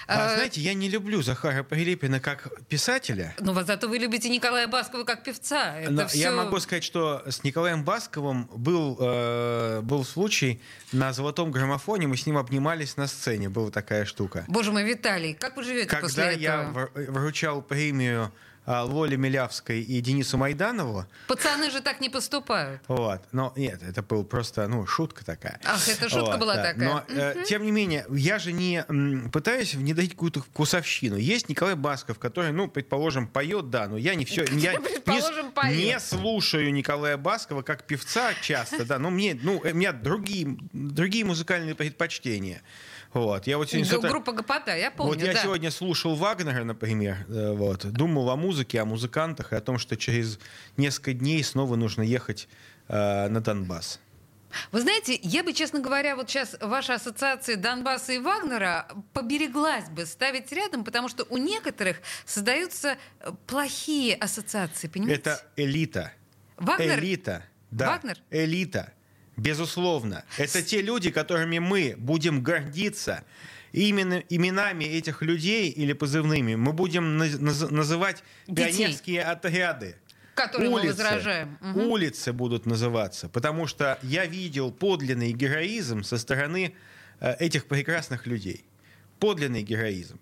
А, 0.07 0.27
А, 0.33 0.35
знаете, 0.37 0.61
я 0.61 0.75
не 0.75 0.89
люблю 0.89 1.23
Захара 1.23 1.63
Прилепина 1.63 2.21
как 2.21 2.49
писателя. 2.67 3.35
Ну, 3.41 3.53
вот 3.53 3.67
зато 3.67 3.89
вы 3.89 3.99
любите 3.99 4.29
Николая 4.29 4.67
Баскова 4.69 5.05
как 5.05 5.23
певца. 5.25 5.79
Это 5.79 5.91
Но 5.91 6.07
всё- 6.07 6.19
Я 6.19 6.33
могу 6.33 6.59
сказать, 6.61 6.85
что 6.85 7.23
с 7.29 7.45
Николаем 7.45 7.85
Басковым 7.85 8.49
был, 8.55 8.97
э, 9.01 9.81
был 9.83 10.05
случай 10.05 10.61
на 10.93 11.13
золотом 11.13 11.51
граммофоне, 11.51 12.07
мы 12.07 12.17
с 12.17 12.27
ним 12.27 12.39
обнимались 12.39 12.97
на 12.97 13.07
сцене, 13.07 13.49
была 13.49 13.71
такая 13.71 14.05
штука. 14.05 14.45
Боже 14.49 14.73
мой, 14.73 14.85
Виталий, 14.85 15.35
как 15.35 15.57
вы 15.57 15.65
живете 15.65 15.89
Когда 15.89 16.03
после 16.07 16.35
я 16.39 16.63
этого? 16.63 16.87
вр- 16.95 17.11
вручал 17.11 17.63
премию 17.63 18.15
а, 18.15 18.31
Лоле 18.67 19.17
Милявской 19.17 19.81
и 19.83 20.01
Денису 20.01 20.39
Майданову, 20.39 21.07
Пацаны 21.29 21.71
же 21.71 21.81
так 21.81 22.01
не 22.01 22.09
поступают. 22.09 22.81
вот, 22.89 23.21
но 23.33 23.53
нет, 23.57 23.83
это 23.83 24.03
был 24.03 24.25
просто, 24.25 24.67
ну, 24.69 24.87
шутка 24.87 25.25
такая. 25.25 25.61
Ах, 25.65 25.87
это 25.89 26.09
шутка 26.09 26.39
была 26.39 26.57
такая. 26.57 26.77
Но, 26.77 27.05
э, 27.09 27.45
тем 27.47 27.65
не 27.65 27.71
менее, 27.71 28.07
я 28.11 28.39
же 28.39 28.53
не 28.53 28.85
м, 28.89 29.31
пытаюсь 29.31 29.75
внедрить 29.75 30.13
какую-то 30.13 30.41
вкусовщину. 30.41 31.17
Есть 31.17 31.49
Николай 31.49 31.75
Басков, 31.75 32.19
который, 32.19 32.53
ну, 32.53 32.69
предположим, 32.69 33.27
поет, 33.27 33.71
да, 33.71 33.87
но 33.89 33.97
я 33.97 34.15
не 34.15 34.25
все, 34.25 34.45
я 34.45 34.73
не, 35.07 35.77
не 35.77 36.01
слушаю 36.01 36.73
Николая 36.73 37.17
Баскова 37.17 37.63
как 37.63 37.85
певца 37.85 38.33
часто, 38.41 38.85
да, 38.85 38.99
но 38.99 39.11
мне, 39.11 39.39
ну, 39.43 39.61
э, 39.65 39.73
у 39.73 39.75
меня 39.75 39.93
другие, 39.93 40.57
другие 40.73 41.25
музыкальные 41.25 41.75
предпочтения. 41.75 42.63
Вот, 43.15 43.47
я 43.47 43.59
вот 43.59 43.71
сегодня 43.71 44.11
Группа 44.11 44.33
Гопота, 44.33 44.77
я 44.77 44.91
помню, 44.91 45.15
вот 45.15 45.23
я 45.23 45.33
да. 45.33 45.39
сегодня 45.41 45.71
слушал 45.71 46.17
Вагнера, 46.17 46.65
например, 46.65 47.25
э, 47.29 47.53
вот, 47.53 47.87
думал 47.87 48.29
о 48.31 48.37
музыке, 48.37 48.81
о 48.81 48.85
музыкантах 48.85 49.53
и 49.53 49.57
о 49.57 49.61
том, 49.61 49.79
что 49.79 49.97
через 49.97 50.41
несколько 50.77 51.13
дней 51.13 51.43
снова 51.45 51.77
нужно 51.77 52.03
ехать 52.03 52.49
э, 52.89 53.29
на 53.29 53.41
Донбасс. 53.41 54.01
Вы 54.73 54.81
знаете, 54.81 55.19
я 55.23 55.45
бы, 55.45 55.53
честно 55.53 55.81
говоря, 55.81 56.17
вот 56.17 56.29
сейчас 56.29 56.57
ваша 56.61 56.95
ассоциация 56.95 57.57
Донбасса 57.57 58.13
и 58.15 58.19
Вагнера 58.19 58.89
побереглась 59.13 59.89
бы 59.89 60.07
ставить 60.07 60.51
рядом, 60.53 60.85
потому 60.85 61.09
что 61.09 61.25
у 61.31 61.39
некоторых 61.39 61.99
создаются 62.25 62.97
э, 63.21 63.31
плохие 63.47 64.17
ассоциации, 64.17 64.89
понимаете? 64.89 65.21
Это 65.21 65.47
элита. 65.57 66.13
Вагнер? 66.57 66.99
Элита. 66.99 67.45
Да. 67.71 67.91
Вагнер? 67.91 68.19
Элита. 68.31 68.93
Безусловно. 69.37 70.25
Это 70.39 70.63
те 70.63 70.81
люди, 70.83 71.11
которыми 71.11 71.59
мы 71.59 71.95
будем 71.99 72.43
гордиться. 72.43 73.25
И 73.73 73.89
именно 73.89 74.23
именами 74.29 74.85
этих 74.85 75.23
людей 75.23 75.69
или 75.69 75.93
позывными 75.93 76.55
мы 76.55 76.73
будем 76.73 77.21
наз- 77.21 77.41
наз- 77.41 77.71
называть 77.73 78.23
Детей. 78.47 78.73
пионерские 78.73 79.23
отряды. 79.23 79.97
Которые 80.37 80.71
мы 80.71 80.83
возражаем. 80.83 81.59
Мгм. 81.61 81.87
улицы 81.89 82.33
будут 82.33 82.67
называться, 82.67 83.29
потому 83.29 83.67
что 83.69 83.99
я 84.03 84.27
видел 84.27 84.71
подлинный 84.73 85.33
героизм 85.33 86.03
со 86.03 86.19
стороны 86.19 86.75
э, 87.21 87.35
этих 87.39 87.67
прекрасных 87.67 88.27
людей. 88.27 88.65
Подлинный 89.21 89.63
героизм. 89.63 90.19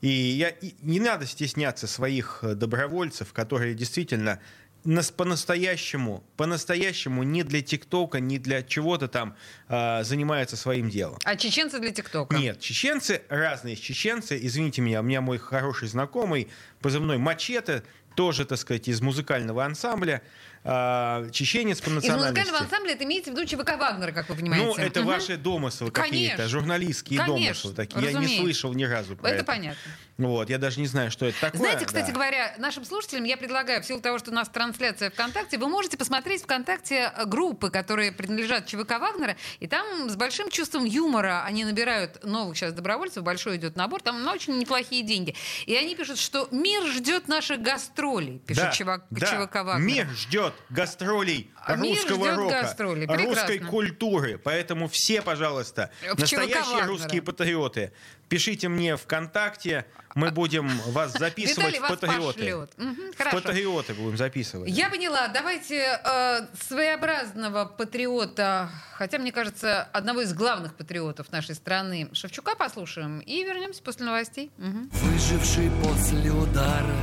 И, 0.00 0.08
я, 0.08 0.48
и 0.48 0.72
не 0.80 0.98
надо 1.00 1.26
стесняться 1.26 1.86
своих 1.86 2.38
э, 2.42 2.54
добровольцев, 2.54 3.32
которые 3.34 3.74
действительно 3.74 4.40
нас 4.84 5.10
по-настоящему, 5.10 6.24
по-настоящему 6.36 7.22
не 7.22 7.42
для 7.42 7.62
ТикТока, 7.62 8.20
не 8.20 8.38
для 8.38 8.62
чего-то 8.62 9.08
там 9.08 9.36
э, 9.68 10.02
занимаются 10.04 10.56
своим 10.56 10.88
делом. 10.90 11.18
А 11.24 11.36
чеченцы 11.36 11.78
для 11.78 11.90
ТикТока? 11.90 12.36
Нет, 12.36 12.60
чеченцы, 12.60 13.22
разные 13.28 13.76
чеченцы, 13.76 14.38
извините 14.40 14.82
меня, 14.82 15.00
у 15.00 15.02
меня 15.02 15.20
мой 15.20 15.38
хороший 15.38 15.88
знакомый, 15.88 16.48
позывной 16.80 17.18
Мачете, 17.18 17.82
тоже, 18.20 18.44
так 18.44 18.58
сказать, 18.58 18.86
из 18.86 19.00
музыкального 19.00 19.64
ансамбля, 19.64 20.20
а, 20.62 21.26
чеченец 21.30 21.80
по 21.80 21.88
Из 21.88 21.94
национальности. 21.94 22.28
музыкального 22.32 22.58
ансамбля 22.64 22.92
это 22.92 23.04
имеется 23.04 23.30
в 23.30 23.34
виду 23.34 23.46
ЧВК 23.46 23.78
Вагнера, 23.78 24.12
как 24.12 24.28
вы 24.28 24.34
понимаете. 24.34 24.66
Ну, 24.66 24.76
это 24.76 25.00
Мгм. 25.00 25.08
ваши 25.08 25.36
домыслы 25.38 25.90
какие-то, 25.90 26.46
журналистские 26.48 27.18
Конечно, 27.20 27.46
домыслы 27.46 27.72
такие. 27.72 28.02
Я 28.02 28.08
не 28.10 28.14
разумеется. 28.16 28.42
слышал 28.42 28.74
ни 28.74 28.84
разу 28.84 29.16
про 29.16 29.28
это. 29.28 29.36
Это 29.36 29.44
понятно. 29.46 29.80
Вот, 30.18 30.50
я 30.50 30.58
даже 30.58 30.80
не 30.80 30.86
знаю, 30.86 31.10
что 31.10 31.24
это 31.24 31.40
такое. 31.40 31.58
Знаете, 31.60 31.86
кстати 31.86 32.08
да. 32.08 32.12
говоря, 32.12 32.54
нашим 32.58 32.84
слушателям 32.84 33.24
я 33.24 33.38
предлагаю, 33.38 33.82
в 33.82 33.86
силу 33.86 34.02
того, 34.02 34.18
что 34.18 34.30
у 34.30 34.34
нас 34.34 34.50
трансляция 34.50 35.08
ВКонтакте, 35.08 35.56
вы 35.56 35.66
можете 35.66 35.96
посмотреть 35.96 36.42
ВКонтакте 36.42 37.10
э, 37.16 37.24
группы, 37.24 37.70
которые 37.70 38.12
принадлежат 38.12 38.66
ЧВК 38.66 38.98
Вагнера, 39.00 39.36
и 39.60 39.66
там 39.66 40.10
с 40.10 40.16
большим 40.16 40.50
чувством 40.50 40.84
юмора 40.84 41.42
они 41.46 41.64
набирают 41.64 42.22
новых 42.22 42.58
сейчас 42.58 42.74
добровольцев, 42.74 43.22
большой 43.22 43.56
идет 43.56 43.76
набор, 43.76 44.02
там 44.02 44.22
на 44.22 44.34
очень 44.34 44.58
неплохие 44.58 45.02
деньги. 45.04 45.34
И 45.64 45.74
они 45.74 45.96
пишут, 45.96 46.18
что 46.18 46.48
мир 46.50 46.84
ждет 46.84 47.26
наших 47.26 47.62
гастролей, 47.62 48.09
пишет 48.18 48.64
да, 48.64 48.70
ЧВК, 48.70 49.04
да. 49.10 49.26
ЧВК 49.26 49.54
Вагнера. 49.56 49.78
Мир 49.78 50.08
ждет 50.10 50.54
гастролей 50.68 51.50
А 51.56 51.76
русского 51.76 52.26
ждет 52.26 52.36
рока, 52.36 52.62
гастролей. 52.62 53.06
русской 53.06 53.58
культуры. 53.58 54.38
Поэтому 54.38 54.88
все, 54.88 55.22
пожалуйста, 55.22 55.90
В 56.14 56.18
настоящие 56.18 56.84
русские 56.86 57.22
патриоты, 57.22 57.92
пишите 58.28 58.68
мне 58.68 58.96
ВКонтакте, 58.96 59.86
мы 60.14 60.30
будем 60.30 60.68
вас 60.88 61.12
записывать 61.12 61.74
Виталий 61.74 61.78
в 61.78 61.88
патриоты. 61.88 62.68
Мгм, 62.76 63.12
В 63.12 63.30
патриоты 63.30 63.94
будем 63.94 64.16
записывать. 64.16 64.68
Я 64.70 64.90
поняла. 64.90 65.28
Давайте 65.28 66.00
э, 66.04 66.46
своеобразного 66.60 67.64
патриота, 67.64 68.70
хотя, 68.94 69.18
мне 69.18 69.30
кажется, 69.32 69.82
одного 69.92 70.22
из 70.22 70.32
главных 70.34 70.74
патриотов 70.74 71.30
нашей 71.30 71.54
страны, 71.54 72.08
Шевчука, 72.12 72.56
послушаем 72.56 73.20
и 73.20 73.44
вернемся 73.44 73.82
после 73.82 74.06
новостей. 74.06 74.50
Мгм. 74.56 74.90
Выживший 74.92 75.70
после 75.82 76.30
удара 76.30 76.96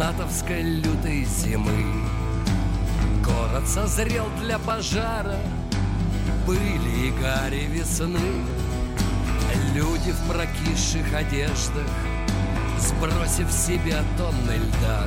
натовской 0.00 0.62
лютой 0.62 1.24
зимы. 1.24 1.84
Город 3.22 3.68
созрел 3.68 4.24
для 4.40 4.58
пожара 4.58 5.36
Пыли 6.46 7.08
и 7.08 7.10
гари 7.20 7.66
весны. 7.66 8.18
Люди 9.74 10.12
в 10.12 10.26
прокисших 10.26 11.12
одеждах 11.12 11.86
Сбросив 12.78 13.52
с 13.52 13.66
себя 13.66 14.02
тонны 14.16 14.56
льда. 14.56 15.06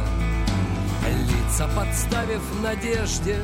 Лица 1.27 1.67
подставив 1.75 2.43
надежде 2.61 3.39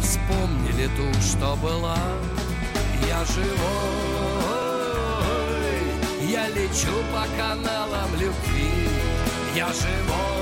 Вспомнили 0.00 0.88
ту, 0.96 1.20
что 1.20 1.56
была. 1.56 1.98
Я 3.08 3.24
живой 3.24 3.50
Я 6.28 6.48
лечу 6.48 6.94
по 7.12 7.26
каналам 7.36 8.14
любви. 8.20 8.88
Я 9.56 9.66
живой 9.66 10.39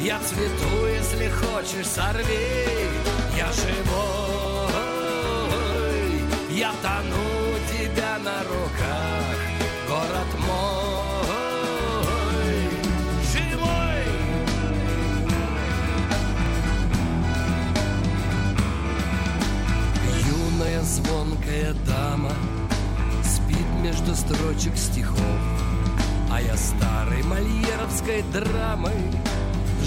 Я 0.00 0.20
цвету, 0.20 0.86
если 0.86 1.28
хочешь, 1.28 1.86
сорви. 1.88 2.22
Я 3.36 3.50
живой. 3.50 3.78
Я 6.50 6.72
тону 6.80 7.58
тебя 7.68 8.18
на 8.18 8.44
руках. 8.44 9.36
Город 9.88 10.28
мой. 10.38 11.18
Живой. 13.32 14.04
Юная 20.30 20.82
звонкая 20.82 21.74
дама 21.84 22.34
Спит 23.24 23.68
между 23.82 24.14
строчек 24.14 24.76
стихов 24.76 25.18
А 26.30 26.40
я 26.40 26.56
старой 26.56 27.22
мольеровской 27.24 28.22
драмой 28.32 28.92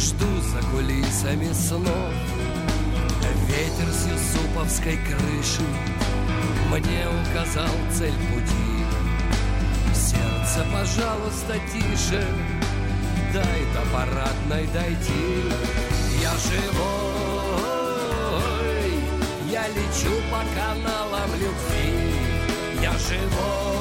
Жду 0.02 0.26
за 0.42 0.62
кулисами 0.72 1.54
снов 1.54 2.14
Ветер 3.48 3.88
с 3.94 4.08
юсуповской 4.08 4.98
крыши 4.98 5.62
Мне 6.72 7.06
указал 7.08 7.70
цель 7.94 8.18
пути. 8.34 8.72
Сердце, 9.94 10.66
пожалуйста, 10.74 11.54
тише 11.72 12.26
Дай 13.32 13.62
до 13.76 13.82
парадной 13.94 14.66
дойти. 14.74 15.44
Я 16.20 16.32
живой 16.50 17.62
Я 19.52 19.68
лечу 19.68 20.16
по 20.32 20.42
каналам 20.56 21.30
любви 21.36 22.16
Я 22.82 22.94
живой 22.94 23.81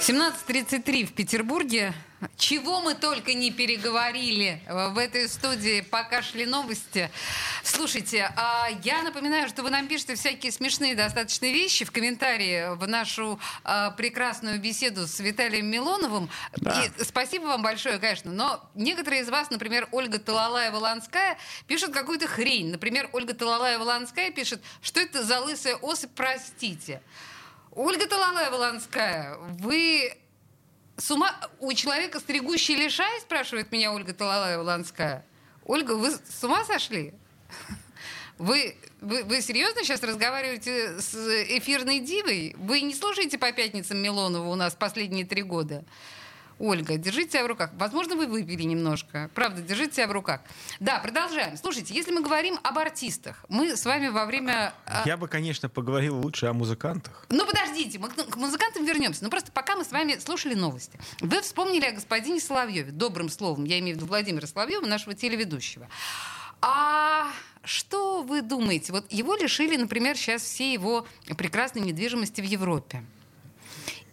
17.33 0.00 1.04
в 1.04 1.12
Петербурге. 1.12 1.92
Чего 2.38 2.80
мы 2.80 2.94
только 2.94 3.34
не 3.34 3.50
переговорили 3.50 4.62
в 4.66 4.96
этой 4.96 5.28
студии, 5.28 5.82
пока 5.82 6.22
шли 6.22 6.46
новости. 6.46 7.10
Слушайте, 7.62 8.32
а 8.34 8.68
я 8.82 9.02
напоминаю, 9.02 9.46
что 9.50 9.62
вы 9.62 9.68
нам 9.68 9.88
пишете 9.88 10.14
всякие 10.14 10.52
смешные 10.52 10.94
достаточно 10.94 11.46
вещи 11.46 11.84
в 11.84 11.92
комментарии 11.92 12.74
в 12.76 12.88
нашу 12.88 13.38
а, 13.62 13.90
прекрасную 13.90 14.58
беседу 14.58 15.06
с 15.06 15.20
Виталием 15.20 15.66
Милоновым. 15.66 16.30
Да. 16.56 16.82
И 16.82 17.04
спасибо 17.04 17.44
вам 17.44 17.62
большое, 17.62 17.98
конечно. 17.98 18.32
Но 18.32 18.66
некоторые 18.74 19.20
из 19.20 19.28
вас, 19.28 19.50
например, 19.50 19.86
Ольга 19.92 20.16
Талалаева-Ланская, 20.16 21.36
пишут 21.66 21.92
какую-то 21.92 22.26
хрень. 22.26 22.70
Например, 22.70 23.10
Ольга 23.12 23.34
Талалаева-Ланская 23.34 24.32
пишет, 24.32 24.62
что 24.80 24.98
это 24.98 25.22
за 25.22 25.40
лысая 25.40 25.76
особь, 25.76 26.10
простите. 26.14 27.02
Ольга 27.82 28.04
Талалаева-Ланская, 28.04 29.38
вы 29.58 30.12
с 30.98 31.10
ума... 31.10 31.34
У 31.60 31.72
человека 31.72 32.20
стригущий 32.20 32.74
лишай, 32.74 33.20
спрашивает 33.22 33.72
меня 33.72 33.90
Ольга 33.90 34.12
Талалаева-Ланская. 34.12 35.22
Ольга, 35.64 35.92
вы 35.92 36.10
с 36.10 36.44
ума 36.44 36.62
сошли? 36.66 37.14
Вы, 38.36 38.76
вы, 39.00 39.24
вы 39.24 39.40
серьезно 39.40 39.82
сейчас 39.82 40.02
разговариваете 40.02 41.00
с 41.00 41.14
эфирной 41.56 42.00
дивой? 42.00 42.54
Вы 42.58 42.82
не 42.82 42.94
слушаете 42.94 43.38
по 43.38 43.50
пятницам 43.50 43.96
Милонова 43.96 44.50
у 44.50 44.56
нас 44.56 44.74
последние 44.74 45.24
три 45.24 45.40
года? 45.40 45.82
Ольга, 46.60 46.98
держите 46.98 47.30
себя 47.32 47.44
в 47.44 47.46
руках. 47.46 47.70
Возможно, 47.72 48.16
вы 48.16 48.26
выпили 48.26 48.64
немножко. 48.64 49.30
Правда, 49.34 49.62
держите 49.62 49.94
себя 49.94 50.06
в 50.08 50.12
руках. 50.12 50.42
Да, 50.78 50.98
продолжаем. 51.00 51.56
Слушайте, 51.56 51.94
если 51.94 52.12
мы 52.12 52.22
говорим 52.22 52.58
об 52.62 52.78
артистах, 52.78 53.44
мы 53.48 53.76
с 53.76 53.86
вами 53.86 54.08
во 54.08 54.26
время... 54.26 54.74
а, 54.84 55.02
Я 55.06 55.16
бы, 55.16 55.26
конечно, 55.26 55.70
поговорил 55.70 56.18
лучше 56.18 56.46
о 56.46 56.52
музыкантах. 56.52 57.24
ну, 57.30 57.46
подождите, 57.46 57.98
мы 57.98 58.10
к, 58.10 58.36
музыкантам 58.36 58.84
вернемся. 58.84 59.24
Ну, 59.24 59.30
просто 59.30 59.50
пока 59.52 59.74
мы 59.74 59.84
с 59.84 59.90
вами 59.90 60.18
слушали 60.18 60.54
новости. 60.54 61.00
Вы 61.20 61.40
вспомнили 61.40 61.86
о 61.86 61.92
господине 61.92 62.40
Соловьеве. 62.40 62.92
Добрым 62.92 63.30
словом, 63.30 63.64
я 63.64 63.78
имею 63.78 63.94
в 63.96 63.98
виду 63.98 64.06
Владимира 64.06 64.46
Соловьева, 64.46 64.84
нашего 64.84 65.14
телеведущего. 65.14 65.88
А 66.60 67.30
что 67.64 68.22
вы 68.22 68.42
думаете? 68.42 68.92
Вот 68.92 69.10
его 69.10 69.34
лишили, 69.34 69.76
например, 69.76 70.14
сейчас 70.16 70.42
всей 70.42 70.74
его 70.74 71.06
прекрасной 71.38 71.80
недвижимости 71.82 72.42
в 72.42 72.44
Европе. 72.44 73.02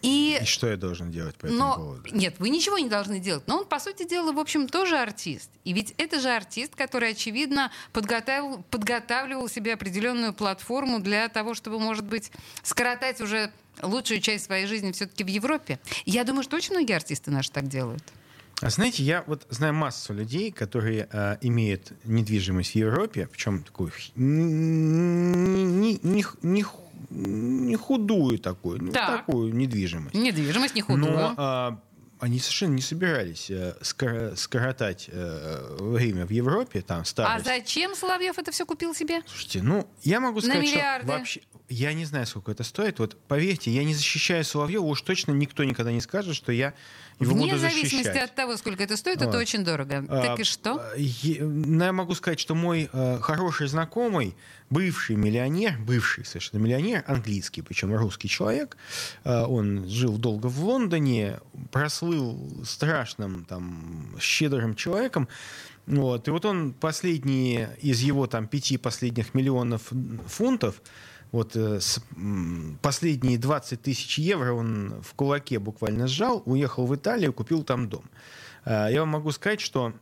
И, 0.08 0.40
и 0.42 0.46
что 0.46 0.68
я 0.68 0.78
должен 0.78 1.12
делать 1.12 1.36
по 1.36 1.48
этому 1.48 1.60
но, 1.60 1.76
поводу? 1.76 2.16
Нет, 2.16 2.36
вы 2.40 2.50
ничего 2.50 2.78
не 2.78 2.88
должны 2.88 3.20
делать. 3.20 3.44
Но 3.48 3.60
он, 3.60 3.66
по 3.66 3.80
сути 3.80 4.08
дела, 4.08 4.32
в 4.32 4.40
общем, 4.40 4.68
тоже 4.68 4.98
артист. 4.98 5.50
И 5.66 5.74
ведь 5.74 5.94
это 5.98 6.20
же 6.20 6.30
артист, 6.30 6.76
который, 6.76 7.12
очевидно, 7.12 7.72
подготавливал, 7.92 8.64
подготавливал 8.70 9.50
себе 9.50 9.74
определенную 9.74 10.34
платформу 10.34 11.00
для 11.00 11.28
того, 11.28 11.54
чтобы, 11.54 11.80
может 11.80 12.06
быть, 12.06 12.32
скоротать 12.64 13.20
уже 13.20 13.52
лучшую 13.82 14.22
часть 14.22 14.46
своей 14.46 14.66
жизни 14.66 14.92
все-таки 14.94 15.24
в 15.24 15.28
Европе. 15.28 15.80
Я 16.06 16.24
думаю, 16.24 16.44
что 16.44 16.56
очень 16.56 16.74
многие 16.74 16.96
артисты 16.96 17.30
наши 17.30 17.52
так 17.52 17.68
делают. 17.68 18.04
А 18.60 18.72
знаете, 18.72 19.04
я 19.04 19.24
вот 19.28 19.46
знаю 19.50 19.76
массу 19.76 20.14
людей, 20.14 20.52
которые 20.52 21.08
э, 21.12 21.38
имеют 21.42 21.92
недвижимость 22.06 22.72
в 22.72 22.76
Европе, 22.76 23.28
причем 23.32 23.62
такую 23.62 23.92
не, 24.16 25.64
не, 25.64 26.00
не, 26.02 26.26
не 26.42 26.66
худую 27.76 28.40
такую, 28.40 28.84
ну, 28.84 28.92
так. 28.92 29.20
такую 29.20 29.54
недвижимость. 29.54 30.16
Недвижимость 30.16 30.76
не 30.76 30.82
худую. 30.82 31.12
Но 31.12 31.34
а, 31.38 31.80
они 32.20 32.40
совершенно 32.40 32.74
не 32.74 32.82
собирались 32.82 33.50
э, 33.50 33.76
скоротать 34.36 35.10
э, 35.12 35.78
время 35.80 36.26
в 36.26 36.32
Европе, 36.32 36.82
там, 36.82 37.06
старость. 37.06 37.48
А 37.48 37.50
зачем 37.50 37.96
Соловьев 37.96 38.38
это 38.38 38.52
все 38.52 38.66
купил 38.66 38.96
себе? 38.96 39.22
Слушайте, 39.28 39.62
ну, 39.62 39.88
я 40.04 40.20
могу 40.20 40.42
сказать, 40.42 40.68
что 40.68 41.00
вообще... 41.04 41.42
Я 41.70 41.94
не 41.94 42.06
знаю, 42.06 42.26
сколько 42.26 42.52
это 42.52 42.64
стоит. 42.64 43.00
Вот 43.00 43.18
поверьте, 43.28 43.72
я 43.72 43.84
не 43.84 43.94
защищаю 43.94 44.44
Соловьева, 44.46 44.86
уж 44.86 45.02
точно 45.02 45.32
никто 45.32 45.64
никогда 45.66 45.92
не 45.92 46.02
скажет, 46.02 46.36
что 46.36 46.52
я 46.52 46.74
его 47.20 47.34
Вне 47.34 47.46
буду 47.46 47.58
зависимости 47.58 48.04
защищать. 48.04 48.30
от 48.30 48.36
того, 48.36 48.58
сколько 48.58 48.84
это 48.84 48.96
стоит, 48.96 49.20
вот. 49.20 49.30
это 49.30 49.38
очень 49.38 49.64
дорого. 49.64 50.06
А, 50.08 50.22
так 50.22 50.40
и 50.40 50.44
что? 50.44 50.84
Я, 50.96 51.44
ну, 51.44 51.84
я 51.84 51.92
могу 51.92 52.14
сказать, 52.14 52.40
что 52.40 52.54
мой 52.54 52.90
э, 52.92 53.20
хороший 53.22 53.68
знакомый, 53.68 54.36
бывший 54.70 55.16
миллионер, 55.16 55.78
бывший 55.80 56.26
совершенно 56.26 56.62
миллионер, 56.62 57.04
английский, 57.08 57.64
причем 57.64 57.94
русский 57.96 58.30
человек, 58.30 58.78
э, 59.24 59.44
он 59.44 59.88
жил 59.88 60.18
долго 60.18 60.48
в 60.48 60.64
Лондоне, 60.64 61.40
прослыл 61.72 62.64
страшным, 62.64 63.46
там, 63.46 64.16
щедрым 64.20 64.76
человеком, 64.76 65.28
вот. 65.88 66.28
И 66.28 66.32
вот 66.32 66.46
он 66.46 66.74
последние 66.74 67.78
из 67.82 68.02
его 68.02 68.28
там 68.28 68.48
пяти 68.48 68.78
последних 68.78 69.34
миллионов 69.34 69.82
фунтов 70.28 70.82
вот 71.32 71.56
э, 71.56 71.80
с, 71.80 72.02
последние 72.82 73.38
20 73.38 73.82
тысяч 73.82 74.18
евро 74.18 74.54
он 74.54 75.02
в 75.02 75.14
кулаке 75.14 75.60
буквально 75.60 76.08
сжал, 76.08 76.42
уехал 76.46 76.86
в 76.86 76.96
Италию, 76.96 77.34
купил 77.34 77.64
там 77.64 77.90
дом. 77.90 78.04
Э, 78.66 78.88
я 78.92 79.02
вам 79.02 79.10
могу 79.10 79.32
сказать, 79.32 79.62
что 79.62 79.94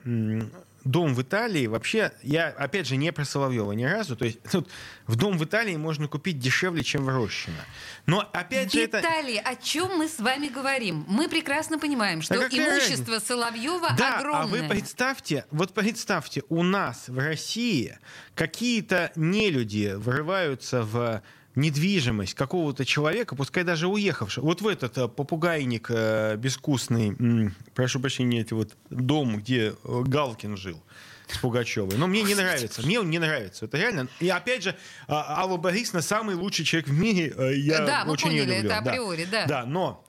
дом 0.85 1.15
в 1.15 1.21
Италии 1.21 1.67
вообще, 1.67 2.11
я 2.21 2.47
опять 2.47 2.87
же 2.87 2.95
не 2.95 3.11
про 3.11 3.25
Соловьева 3.25 3.73
ни 3.73 3.83
разу, 3.83 4.15
то 4.15 4.25
есть 4.25 4.41
тут 4.51 4.69
в 5.07 5.15
дом 5.15 5.37
в 5.37 5.43
Италии 5.43 5.75
можно 5.75 6.07
купить 6.07 6.39
дешевле, 6.39 6.83
чем 6.83 7.03
в 7.03 7.09
Рощино. 7.09 7.57
Но 8.05 8.19
опять 8.19 8.71
же 8.71 8.83
это... 8.83 8.99
Виталий, 8.99 9.39
о 9.39 9.55
чем 9.55 9.97
мы 9.97 10.07
с 10.07 10.19
вами 10.19 10.47
говорим? 10.47 11.03
Мы 11.07 11.27
прекрасно 11.27 11.79
понимаем, 11.79 12.21
что 12.21 12.35
а 12.35 12.37
имущество 12.37 13.15
разница? 13.15 13.19
Соловьева 13.19 13.89
да, 13.97 14.19
огромное. 14.19 14.43
а 14.43 14.45
вы 14.45 14.69
представьте, 14.69 15.45
вот 15.51 15.73
представьте, 15.73 16.43
у 16.49 16.61
нас 16.63 17.09
в 17.09 17.17
России 17.17 17.97
какие-то 18.35 19.11
нелюди 19.15 19.93
вырываются 19.95 20.83
в 20.83 21.23
недвижимость 21.55 22.33
какого-то 22.33 22.85
человека, 22.85 23.35
пускай 23.35 23.63
даже 23.63 23.87
уехавшего. 23.87 24.45
Вот 24.45 24.61
в 24.61 24.67
этот 24.67 24.97
э, 24.97 25.07
попугайник 25.07 25.87
э, 25.89 26.35
безвкусный, 26.37 27.51
прошу 27.73 27.99
прощения, 27.99 28.41
эти 28.41 28.53
вот 28.53 28.75
дом, 28.89 29.37
где 29.37 29.69
э, 29.69 29.73
Галкин 29.83 30.57
жил 30.57 30.81
с 31.27 31.37
Пугачевой. 31.39 31.97
Но 31.97 32.07
мне 32.07 32.21
не 32.21 32.35
нравится. 32.35 32.83
Мне 32.83 32.99
он 32.99 33.09
не 33.09 33.19
нравится. 33.19 33.65
Это 33.65 33.77
реально. 33.77 34.07
И 34.19 34.29
опять 34.29 34.63
же, 34.63 34.75
а, 35.07 35.41
Алла 35.41 35.57
Борисовна 35.57 36.01
самый 36.01 36.35
лучший 36.35 36.65
человек 36.65 36.87
в 36.87 36.93
мире. 36.93 37.33
Я 37.57 37.83
да, 37.83 38.05
мы 38.05 38.11
очень 38.13 38.27
поняли, 38.27 38.57
люблю. 38.57 38.69
это 38.69 38.77
априори, 38.77 39.27
да. 39.31 39.45
Да, 39.47 39.65
но 39.65 40.05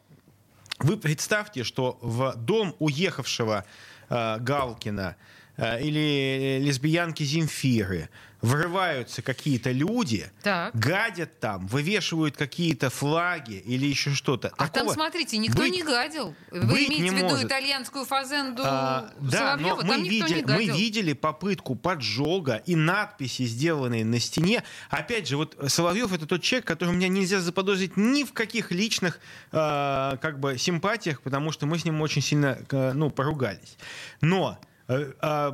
вы 0.79 0.99
представьте, 0.99 1.65
что 1.65 1.99
в 2.03 2.35
дом 2.37 2.77
уехавшего 2.79 3.65
э, 4.11 4.39
Галкина 4.41 5.17
э, 5.17 5.36
или 5.59 6.59
лесбиянки 6.63 7.23
Земфиры 7.23 8.09
врываются 8.47 9.23
какие-то 9.23 9.73
люди, 9.73 10.31
так. 10.43 10.75
гадят 10.75 11.41
там, 11.41 11.67
вывешивают 11.67 12.37
какие-то 12.37 12.91
флаги 12.91 13.63
или 13.65 13.87
еще 13.87 14.13
что-то. 14.13 14.53
А 14.57 14.69
Такого 14.69 14.95
там, 14.95 14.95
смотрите, 14.95 15.39
никто 15.39 15.63
быть, 15.63 15.73
не 15.73 15.83
гадил. 15.83 16.35
Вы 16.51 16.87
имеете 16.87 17.11
в 17.11 17.15
виду 17.15 17.29
может. 17.31 17.45
итальянскую 17.47 18.05
фазенду 18.05 18.63
а, 18.65 19.13
Да, 19.21 19.57
но 19.57 19.81
мы 19.83 20.03
видели, 20.03 20.45
мы 20.47 20.67
видели 20.67 21.13
попытку 21.13 21.75
поджога 21.75 22.63
и 22.67 22.77
надписи, 22.77 23.43
сделанные 23.45 24.05
на 24.05 24.21
стене. 24.21 24.63
Опять 24.91 25.29
же, 25.29 25.37
вот 25.37 25.57
Соловьев 25.69 26.13
это 26.13 26.27
тот 26.27 26.43
человек, 26.43 26.67
которого 26.67 26.95
меня 26.95 27.09
нельзя 27.09 27.41
заподозрить 27.41 27.97
ни 27.97 28.25
в 28.25 28.33
каких 28.33 28.71
личных 28.71 29.19
э, 29.53 30.17
как 30.21 30.41
бы 30.41 30.59
симпатиях, 30.59 31.23
потому 31.23 31.53
что 31.53 31.67
мы 31.67 31.79
с 31.79 31.85
ним 31.85 32.01
очень 32.01 32.23
сильно 32.23 32.59
э, 32.71 32.93
ну, 32.93 33.11
поругались. 33.11 33.77
Но 34.21 34.59
э, 34.89 35.13
э, 35.21 35.53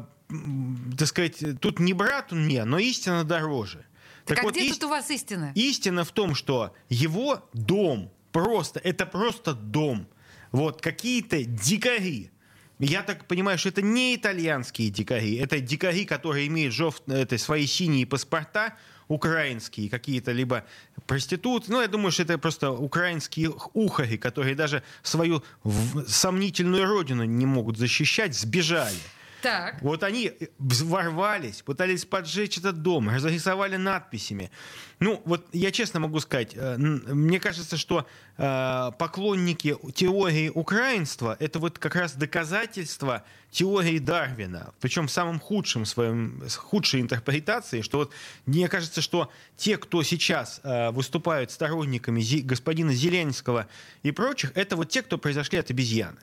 так 0.98 1.08
сказать, 1.08 1.60
тут 1.60 1.78
не 1.78 1.92
брат 1.92 2.32
мне, 2.32 2.64
но 2.64 2.78
истина 2.78 3.24
дороже. 3.24 3.84
Так, 4.24 4.36
так 4.36 4.38
а 4.38 4.42
вот, 4.42 4.54
где 4.54 4.66
ист... 4.66 4.80
тут 4.80 4.84
у 4.84 4.90
вас 4.90 5.10
истина? 5.10 5.52
Истина 5.54 6.04
в 6.04 6.12
том, 6.12 6.34
что 6.34 6.74
его 6.88 7.48
дом 7.52 8.10
просто, 8.30 8.80
это 8.80 9.06
просто 9.06 9.52
дом. 9.54 10.06
Вот 10.52 10.80
какие-то 10.80 11.44
дикари. 11.44 12.30
Я 12.78 13.02
так 13.02 13.26
понимаю, 13.26 13.58
что 13.58 13.68
это 13.68 13.82
не 13.82 14.16
итальянские 14.16 14.90
дикари, 14.90 15.36
это 15.36 15.60
дикари, 15.60 16.04
которые 16.04 16.46
имеют 16.48 16.74
жёв... 16.74 17.00
это, 17.06 17.38
свои 17.38 17.66
синие 17.66 18.06
паспорта, 18.06 18.76
украинские 19.08 19.88
какие-то, 19.88 20.32
либо 20.32 20.64
проституты. 21.06 21.70
Ну, 21.70 21.80
я 21.80 21.88
думаю, 21.88 22.10
что 22.10 22.22
это 22.22 22.38
просто 22.38 22.72
украинские 22.72 23.50
ухари, 23.72 24.16
которые 24.16 24.54
даже 24.54 24.82
свою 25.02 25.44
сомнительную 26.08 26.86
родину 26.86 27.24
не 27.24 27.46
могут 27.46 27.76
защищать, 27.76 28.34
сбежали. 28.34 28.98
Так. 29.42 29.82
Вот 29.82 30.04
они 30.04 30.32
ворвались, 30.58 31.62
пытались 31.62 32.04
поджечь 32.04 32.58
этот 32.58 32.80
дом, 32.82 33.10
разрисовали 33.10 33.76
надписями. 33.76 34.52
Ну, 35.00 35.20
вот 35.24 35.44
я 35.52 35.72
честно 35.72 35.98
могу 35.98 36.20
сказать, 36.20 36.52
э, 36.54 36.76
мне 36.78 37.40
кажется, 37.40 37.76
что 37.76 38.06
э, 38.38 38.90
поклонники 38.96 39.76
теории 39.94 40.48
украинства 40.48 41.36
это 41.40 41.58
вот 41.58 41.80
как 41.80 41.96
раз 41.96 42.12
доказательство 42.12 43.24
теории 43.50 43.98
Дарвина, 43.98 44.72
причем 44.80 45.08
в 45.08 45.10
самом 45.10 45.40
худшем 45.40 45.86
своем, 45.86 46.40
худшей 46.56 47.00
интерпретации, 47.00 47.80
что 47.80 47.98
вот 47.98 48.12
мне 48.46 48.68
кажется, 48.68 49.02
что 49.02 49.32
те, 49.56 49.76
кто 49.76 50.04
сейчас 50.04 50.60
э, 50.62 50.92
выступают 50.92 51.50
сторонниками 51.50 52.22
господина 52.42 52.94
Зеленского 52.94 53.66
и 54.04 54.12
прочих, 54.12 54.52
это 54.54 54.76
вот 54.76 54.88
те, 54.88 55.02
кто 55.02 55.18
произошли 55.18 55.58
от 55.58 55.68
обезьяны. 55.70 56.18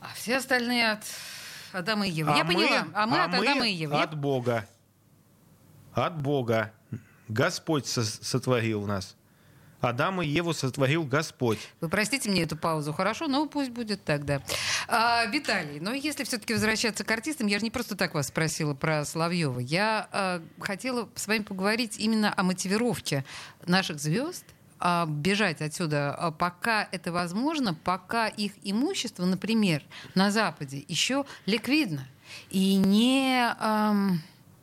А 0.00 0.08
все 0.16 0.38
остальные 0.38 0.90
от 0.90 1.04
Адама 1.72 2.06
и 2.06 2.10
Евы. 2.10 2.32
А 2.32 2.36
Я 2.36 2.44
мы, 2.44 2.54
поняла. 2.54 2.86
А 2.94 3.06
мы 3.06 3.18
а 3.18 3.24
от 3.24 3.34
Адама 3.34 3.68
и 3.68 3.72
Евы. 3.72 4.00
От 4.00 4.16
Бога. 4.16 4.66
От 5.94 6.20
Бога. 6.20 6.72
Господь 7.28 7.86
сотворил 7.86 8.86
нас. 8.86 9.16
Адама 9.80 10.24
и 10.24 10.28
Еву 10.28 10.52
сотворил 10.52 11.04
Господь. 11.04 11.58
Вы 11.80 11.88
простите 11.88 12.30
мне 12.30 12.42
эту 12.42 12.56
паузу, 12.56 12.92
хорошо? 12.92 13.26
Ну, 13.26 13.48
пусть 13.48 13.70
будет 13.70 14.04
так, 14.04 14.24
да. 14.24 14.40
А, 14.86 15.26
Виталий, 15.26 15.80
но 15.80 15.92
если 15.92 16.22
все-таки 16.22 16.54
возвращаться 16.54 17.02
к 17.02 17.10
артистам, 17.10 17.48
я 17.48 17.58
же 17.58 17.64
не 17.64 17.70
просто 17.70 17.96
так 17.96 18.14
вас 18.14 18.28
спросила 18.28 18.74
про 18.74 19.04
Соловьева. 19.04 19.58
Я 19.58 20.08
а, 20.12 20.42
хотела 20.60 21.08
с 21.16 21.26
вами 21.26 21.42
поговорить 21.42 21.98
именно 21.98 22.32
о 22.36 22.44
мотивировке 22.44 23.24
наших 23.66 23.98
звезд– 23.98 24.44
бежать 25.06 25.60
отсюда, 25.62 26.14
а, 26.14 26.30
пока 26.30 26.88
это 26.90 27.12
возможно, 27.12 27.74
пока 27.74 28.28
их 28.28 28.52
имущество, 28.62 29.24
например, 29.24 29.82
на 30.14 30.30
Западе 30.30 30.84
еще 30.88 31.24
ликвидно 31.46 32.06
и 32.50 32.76
не, 32.76 33.54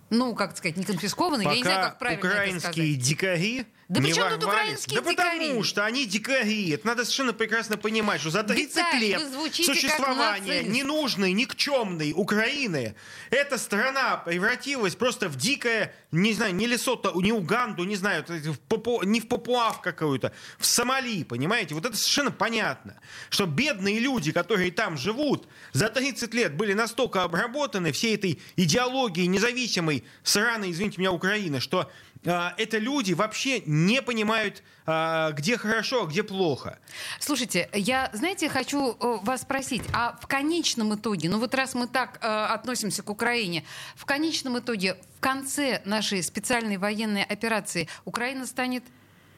ну, 0.09 0.35
как 0.35 0.57
сказать, 0.57 0.75
не 0.75 0.83
конфисковано, 0.83 1.43
пока 1.43 1.55
я 1.55 1.57
не 1.57 1.63
знаю, 1.63 1.89
как 1.89 1.99
правильно 1.99 2.27
украинские 2.27 2.57
это 2.57 2.73
сказать. 2.73 2.99
дикари 2.99 3.65
да 3.89 3.99
не 3.99 4.07
при 4.07 4.13
чем 4.13 4.29
тут 4.29 4.43
украинские 4.43 5.01
Да 5.01 5.09
дикари? 5.09 5.39
потому 5.47 5.63
что 5.63 5.83
они 5.83 6.05
дикари. 6.05 6.69
Это 6.69 6.85
надо 6.85 7.03
совершенно 7.05 7.33
прекрасно 7.33 7.75
понимать, 7.75 8.21
что 8.21 8.29
за 8.29 8.43
30 8.43 8.75
Виталий, 8.75 9.07
лет 9.09 9.55
существования 9.55 10.63
ненужной, 10.63 11.33
никчемной 11.33 12.13
Украины 12.15 12.95
эта 13.31 13.57
страна 13.57 14.17
превратилась 14.17 14.95
просто 14.95 15.27
в 15.27 15.35
дикое, 15.35 15.95
не 16.11 16.33
знаю, 16.33 16.53
не 16.53 16.67
Лесото, 16.67 17.11
не 17.19 17.31
Уганду, 17.33 17.83
не 17.83 17.95
знаю, 17.95 18.23
в 18.27 18.59
Папу, 18.59 19.01
не 19.03 19.19
в 19.21 19.27
Папуав 19.27 19.81
какую-то, 19.81 20.33
в 20.59 20.67
Сомали, 20.67 21.23
понимаете? 21.23 21.73
Вот 21.73 21.83
это 21.83 21.97
совершенно 21.97 22.31
понятно, 22.31 22.99
что 23.31 23.47
бедные 23.47 23.97
люди, 23.97 24.31
которые 24.31 24.71
там 24.71 24.97
живут, 24.97 25.47
за 25.73 25.89
30 25.89 26.31
лет 26.35 26.55
были 26.55 26.73
настолько 26.73 27.23
обработаны 27.23 27.91
всей 27.91 28.13
этой 28.15 28.39
идеологией 28.55 29.25
независимой, 29.25 30.03
сраной, 30.21 30.69
извините 30.69 30.99
меня, 30.99 31.11
Украины, 31.11 31.59
что 31.59 31.91
это 32.23 32.77
люди 32.77 33.13
вообще 33.13 33.61
не 33.65 34.01
понимают, 34.01 34.61
а, 34.85 35.31
где 35.31 35.57
хорошо, 35.57 36.03
а 36.03 36.07
где 36.07 36.23
плохо. 36.23 36.79
Слушайте, 37.19 37.69
я, 37.73 38.09
знаете, 38.13 38.49
хочу 38.49 38.91
э, 38.91 39.17
вас 39.21 39.43
спросить, 39.43 39.83
а 39.93 40.17
в 40.21 40.27
конечном 40.27 40.95
итоге, 40.95 41.29
ну 41.29 41.39
вот 41.39 41.55
раз 41.55 41.75
мы 41.75 41.87
так 41.87 42.19
э, 42.21 42.27
относимся 42.27 43.03
к 43.03 43.09
Украине, 43.09 43.63
в 43.95 44.05
конечном 44.05 44.59
итоге, 44.59 44.97
в 45.17 45.21
конце 45.21 45.81
нашей 45.85 46.21
специальной 46.21 46.77
военной 46.77 47.23
операции 47.23 47.87
Украина 48.03 48.45
станет 48.45 48.83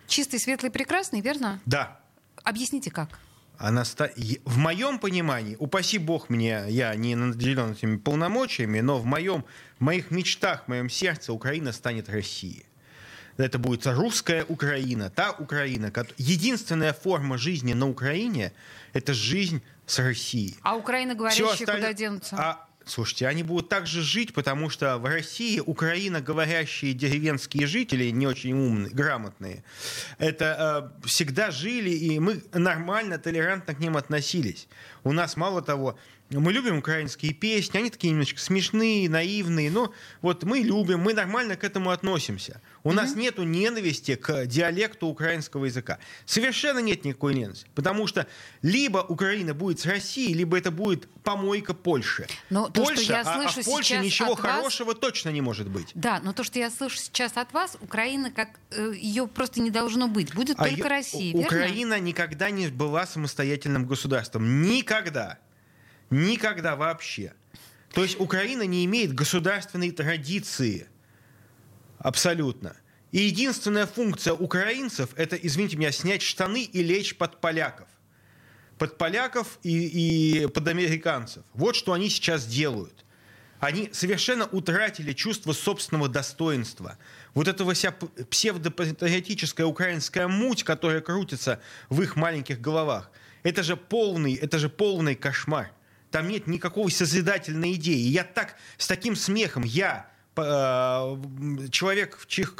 чистой, 0.07 0.39
светлой, 0.39 0.71
прекрасной, 0.71 1.21
верно? 1.21 1.59
Да. 1.65 1.99
Объясните, 2.43 2.89
как? 2.89 3.19
Она 3.59 3.85
ста... 3.85 4.09
В 4.45 4.57
моем 4.57 4.97
понимании, 4.97 5.55
упаси 5.59 5.99
бог 5.99 6.29
мне, 6.29 6.63
я 6.69 6.95
не 6.95 7.13
наделен 7.13 7.73
этими 7.73 7.97
полномочиями, 7.97 8.79
но 8.79 8.97
в, 8.97 9.05
моем, 9.05 9.45
в 9.77 9.83
моих 9.83 10.09
мечтах, 10.09 10.63
в 10.63 10.67
моем 10.67 10.89
сердце 10.89 11.31
Украина 11.31 11.71
станет 11.71 12.09
Россией 12.09 12.65
это 13.43 13.59
будет 13.59 13.85
русская 13.87 14.45
Украина, 14.47 15.09
та 15.09 15.31
Украина, 15.31 15.91
единственная 16.17 16.93
форма 16.93 17.37
жизни 17.37 17.73
на 17.73 17.87
Украине– 17.87 18.53
это 18.93 19.13
жизнь 19.13 19.61
с 19.85 19.99
Россией. 19.99 20.57
А 20.61 20.75
Украина 20.75 21.15
говорящие 21.15 21.47
осталь... 21.47 21.75
куда 21.75 21.93
денутся? 21.93 22.35
А, 22.37 22.67
слушайте, 22.85 23.27
они 23.27 23.43
будут 23.43 23.69
также 23.69 24.01
жить, 24.01 24.33
потому 24.33 24.69
что 24.69 24.97
в 24.97 25.05
России 25.05 25.59
Украина 25.59 26.21
говорящие 26.21 26.93
деревенские 26.93 27.67
жители, 27.67 28.09
не 28.09 28.27
очень 28.27 28.53
умные, 28.53 28.91
грамотные, 28.91 29.63
это 30.17 30.91
э, 31.03 31.07
всегда 31.07 31.51
жили, 31.51 31.89
и 31.89 32.19
мы 32.19 32.43
нормально, 32.53 33.17
толерантно 33.17 33.75
к 33.75 33.79
ним 33.79 33.97
относились. 33.97 34.67
У 35.03 35.11
нас, 35.11 35.35
мало 35.35 35.61
того, 35.61 35.97
мы 36.29 36.53
любим 36.53 36.77
украинские 36.77 37.33
песни, 37.33 37.77
они 37.77 37.89
такие 37.89 38.11
немножко 38.11 38.39
смешные, 38.39 39.09
наивные, 39.09 39.69
но 39.69 39.93
вот 40.21 40.43
мы 40.43 40.59
любим, 40.59 40.99
мы 40.99 41.13
нормально 41.13 41.57
к 41.57 41.63
этому 41.63 41.89
относимся. 41.89 42.61
У 42.83 42.89
mm-hmm. 42.89 42.93
нас 42.93 43.15
нет 43.15 43.37
ненависти 43.37 44.15
к 44.15 44.45
диалекту 44.45 45.07
украинского 45.07 45.65
языка. 45.65 45.99
Совершенно 46.25 46.79
нет 46.79 47.05
никакой 47.05 47.35
ненависти. 47.35 47.67
Потому 47.75 48.07
что 48.07 48.27
либо 48.61 48.99
Украина 48.99 49.53
будет 49.53 49.79
с 49.79 49.85
Россией, 49.85 50.33
либо 50.33 50.57
это 50.57 50.71
будет 50.71 51.07
помойка 51.23 51.73
Польши. 51.73 52.27
Но 52.49 52.69
Польша, 52.71 52.95
то, 52.95 53.01
что 53.03 53.13
я 53.13 53.23
слышу 53.23 53.57
а, 53.57 53.59
а 53.59 53.61
в 53.61 53.65
Польше 53.65 53.97
ничего 53.97 54.35
хорошего 54.35 54.87
вас... 54.89 54.97
точно 54.97 55.29
не 55.29 55.41
может 55.41 55.69
быть. 55.69 55.91
Да, 55.93 56.19
но 56.23 56.33
то, 56.33 56.43
что 56.43 56.57
я 56.59 56.71
слышу 56.71 56.97
сейчас 56.97 57.37
от 57.37 57.53
вас, 57.53 57.77
Украина, 57.81 58.31
как 58.31 58.49
э, 58.71 58.93
ее 58.95 59.27
просто 59.27 59.61
не 59.61 59.69
должно 59.69 60.07
быть. 60.07 60.33
Будет 60.33 60.59
а 60.59 60.63
только 60.63 60.75
ее... 60.75 60.87
Россия, 60.87 61.35
Украина 61.35 61.93
верно? 61.95 62.05
никогда 62.05 62.49
не 62.49 62.67
была 62.67 63.05
самостоятельным 63.05 63.85
государством. 63.85 64.63
Никогда. 64.63 65.37
Никогда 66.09 66.75
вообще. 66.75 67.33
То 67.93 68.03
есть 68.03 68.19
Украина 68.19 68.63
не 68.63 68.85
имеет 68.85 69.13
государственной 69.13 69.91
традиции. 69.91 70.87
Абсолютно. 72.03 72.75
И 73.11 73.21
единственная 73.21 73.85
функция 73.85 74.33
украинцев– 74.33 75.09
это, 75.15 75.35
извините 75.35 75.77
меня, 75.77 75.91
снять 75.91 76.21
штаны 76.21 76.63
и 76.63 76.81
лечь 76.81 77.15
под 77.15 77.41
поляков. 77.41 77.87
Под 78.77 78.97
поляков 78.97 79.59
и, 79.63 80.43
и 80.43 80.47
под 80.47 80.67
американцев. 80.67 81.43
Вот 81.53 81.75
что 81.75 81.93
они 81.93 82.09
сейчас 82.09 82.45
делают. 82.45 83.05
Они 83.59 83.89
совершенно 83.93 84.47
утратили 84.47 85.13
чувство 85.13 85.53
собственного 85.53 86.09
достоинства. 86.09 86.97
Вот 87.35 87.47
этого 87.47 87.73
вся 87.73 87.91
псевдопатриотическая 87.91 89.67
украинская 89.67 90.27
муть, 90.27 90.63
которая 90.63 91.01
крутится 91.01 91.61
в 91.89 92.01
их 92.01 92.15
маленьких 92.15 92.59
головах, 92.59 93.11
это 93.43 93.61
же 93.61 93.77
полный, 93.77 94.33
это 94.33 94.57
же 94.57 94.69
полный 94.69 95.15
кошмар. 95.15 95.71
Там 96.09 96.27
нет 96.27 96.47
никакой 96.47 96.91
созидательной 96.91 97.73
идеи. 97.73 98.07
Я 98.07 98.23
так, 98.23 98.55
с 98.77 98.87
таким 98.87 99.15
смехом, 99.15 99.63
я, 99.63 100.10
человек, 100.35 102.17
в 102.17 102.25
чьих 102.27 102.55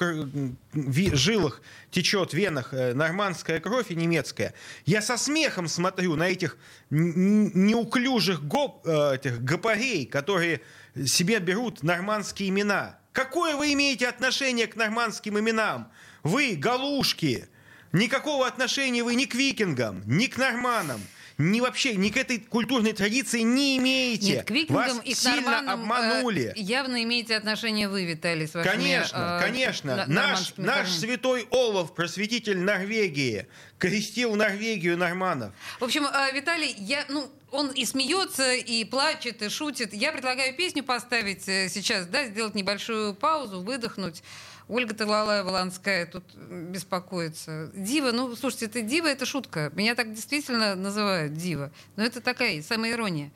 жилах 0.74 1.62
течет 1.90 2.34
венах 2.34 2.74
э, 2.74 2.94
нормандская 2.94 3.62
кровь 3.62 3.92
и 3.92 3.96
немецкая, 3.96 4.54
я 4.86 5.02
со 5.02 5.16
смехом 5.18 5.68
смотрю 5.70 6.16
на 6.18 6.28
этих 6.30 6.58
неуклюжих 6.90 8.44
гоп, 8.44 8.86
э, 8.86 9.16
этих 9.16 9.42
гопарей, 9.44 10.06
которые 10.06 10.62
себе 11.06 11.40
берут 11.40 11.82
нормандские 11.82 12.50
имена. 12.50 13.00
Какое 13.14 13.56
вы 13.56 13.72
имеете 13.74 14.08
отношение 14.08 14.68
к 14.68 14.76
нормандским 14.76 15.40
именам? 15.40 15.92
Вы, 16.24 16.56
галушки, 16.56 17.48
никакого 17.94 18.48
отношения 18.48 19.04
вы 19.04 19.16
ни 19.16 19.26
к 19.26 19.36
викингам, 19.36 20.04
ни 20.06 20.28
к 20.28 20.38
норманам 20.38 21.02
ни 21.38 21.62
вообще, 21.62 21.96
ни 21.96 22.10
к 22.10 22.18
этой 22.18 22.40
культурной 22.40 22.94
традиции 22.94 23.42
не 23.42 23.78
имеете. 23.78 24.34
Нет, 24.34 24.46
к 24.46 24.52
викингам 24.52 24.98
Вас 24.98 25.02
и 25.04 25.14
к 25.14 25.18
сильно 25.18 25.60
обманули. 25.74 26.54
Э, 26.56 26.60
явно 26.60 27.04
имеете 27.04 27.36
отношение 27.36 27.88
вы, 27.88 28.06
Виталий, 28.06 28.48
с 28.48 28.54
вашими 28.54 28.72
Конечно, 28.72 29.40
э, 29.40 29.46
конечно. 29.46 30.06
Наш, 30.08 30.54
наш 30.58 30.90
святой 30.92 31.48
Олаф, 31.52 31.94
просветитель 31.94 32.60
Норвегии, 32.60 33.48
крестил 33.78 34.36
Норвегию 34.36 34.98
норманов. 34.98 35.54
В 35.80 35.84
общем, 35.84 36.06
э, 36.06 36.32
Виталий, 36.34 36.76
я, 36.78 37.06
ну, 37.10 37.32
он 37.52 37.70
и 37.72 37.86
смеется, 37.86 38.54
и 38.54 38.86
плачет, 38.86 39.42
и 39.42 39.50
шутит. 39.50 39.94
Я 39.94 40.12
предлагаю 40.12 40.56
песню 40.56 40.84
поставить 40.84 41.48
э, 41.48 41.68
сейчас, 41.70 42.06
да, 42.08 42.26
сделать 42.26 42.56
небольшую 42.56 43.14
паузу, 43.14 43.62
выдохнуть. 43.62 44.24
Ольга 44.72 44.94
Талалая-Воланская 44.94 46.06
тут 46.06 46.24
беспокоится. 46.34 47.70
Дива, 47.74 48.14
ну, 48.14 48.34
слушайте, 48.38 48.68
это 48.68 48.82
дива, 48.82 49.08
это 49.08 49.26
шутка. 49.26 49.70
Меня 49.76 49.96
так 49.96 50.14
действительно 50.14 50.76
называют 50.76 51.34
дива. 51.34 51.74
Но 51.98 52.06
это 52.06 52.22
такая 52.22 52.62
самая 52.62 52.92
ирония. 52.92 53.32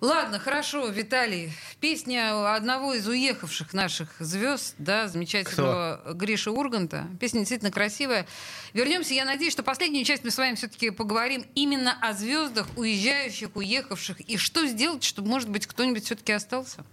Ладно, 0.00 0.38
хорошо, 0.38 0.88
Виталий. 0.88 1.52
Песня 1.80 2.54
одного 2.54 2.94
из 2.94 3.06
уехавших 3.06 3.74
наших 3.74 4.08
звезд, 4.18 4.74
да, 4.78 5.06
замечательного 5.06 6.00
Кто? 6.02 6.14
Гриши 6.14 6.50
Урганта. 6.50 7.08
Песня 7.20 7.40
действительно 7.40 7.70
красивая. 7.70 8.26
Вернемся. 8.72 9.12
Я 9.12 9.26
надеюсь, 9.26 9.52
что 9.52 9.62
последнюю 9.62 10.06
часть 10.06 10.24
мы 10.24 10.30
с 10.30 10.38
вами 10.38 10.54
все-таки 10.54 10.88
поговорим 10.88 11.44
именно 11.54 11.94
о 12.00 12.14
звездах, 12.14 12.66
уезжающих, 12.76 13.54
уехавших. 13.54 14.18
И 14.22 14.38
что 14.38 14.66
сделать, 14.66 15.04
чтобы, 15.04 15.28
может 15.28 15.50
быть, 15.50 15.66
кто-нибудь 15.66 16.06
все-таки 16.06 16.32
остался? 16.32 16.86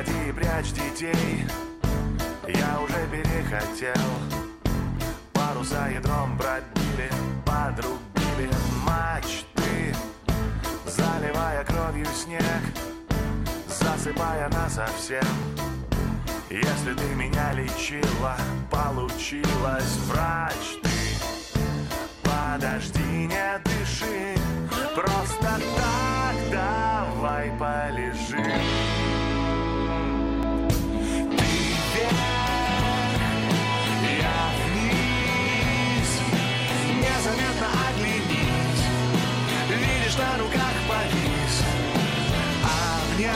Уходи 0.00 0.28
и 0.28 0.32
прячь 0.32 0.72
детей. 0.72 1.44
Я 2.48 2.80
уже 2.80 3.06
перехотел. 3.10 4.02
Паруса 5.32 5.88
ядром 5.88 6.36
пробили, 6.36 7.10
подрубили. 7.44 8.50
Мачты 8.86 9.94
Заливая 10.86 11.62
кровью 11.64 12.06
снег 12.06 12.42
Засыпая 13.68 14.48
нас 14.48 14.74
совсем. 14.74 15.24
Если 16.48 16.94
ты 16.94 17.14
меня 17.14 17.52
лечила, 17.52 18.36
получилось. 18.70 19.98
Врач 20.08 20.80
ты. 20.82 21.60
Подожди, 22.22 23.26
не 23.26 23.60
дыши. 23.64 24.36
Просто 24.94 25.60
так 25.76 26.50
давай 26.50 27.52
полежим 27.58 28.89
на 40.16 40.38
руках 40.38 40.74
повис. 40.88 41.62
Обнял, 42.64 43.32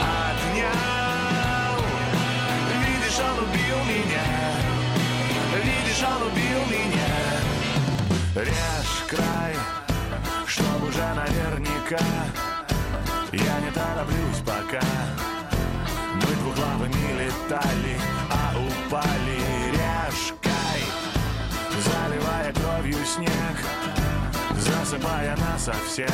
отнял 0.00 1.78
Видишь, 2.82 3.20
он 3.20 3.38
убил 3.44 3.78
меня. 3.84 4.28
Видишь, 5.62 6.02
он 6.02 6.22
убил 6.28 6.62
меня. 6.70 7.14
Режь 8.34 8.98
край, 9.08 9.54
чтоб 10.46 10.82
уже 10.88 11.14
наверняка. 11.14 12.04
Я 13.32 13.60
не 13.60 13.70
тороплюсь 13.70 14.42
пока. 14.44 14.86
Мы 16.14 16.34
двуглавыми 16.40 17.22
летали, 17.22 18.00
а 18.30 18.54
упали. 18.58 19.38
Режь 19.72 20.34
край, 20.42 20.82
заливая 21.84 22.52
кровью 22.52 23.04
снег 23.04 23.56
засыпая 24.58 25.36
нас 25.36 25.64
совсем. 25.64 26.06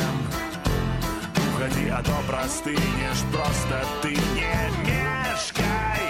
Уходи, 1.55 1.89
а 1.89 2.01
то 2.03 2.15
простынешь, 2.27 3.23
просто 3.31 3.85
ты 4.01 4.09
не 4.09 4.69
мешкай. 4.83 6.01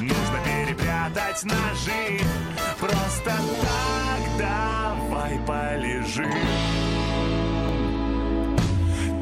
Нужно 0.00 0.38
перепрятать 0.44 1.44
ножи. 1.44 2.20
Просто 2.78 3.24
так 3.24 4.22
давай 4.38 5.38
полежи. 5.46 6.30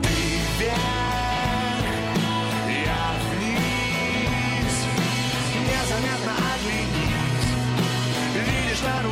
Ты 0.03 0.15
вверх, 0.59 0.79
я 2.69 3.05
вниз. 3.31 4.75
Незаметно 5.69 6.35
оглянись. 6.53 7.51
Видишь, 8.35 8.83
на 8.83 9.03
руках 9.03 9.12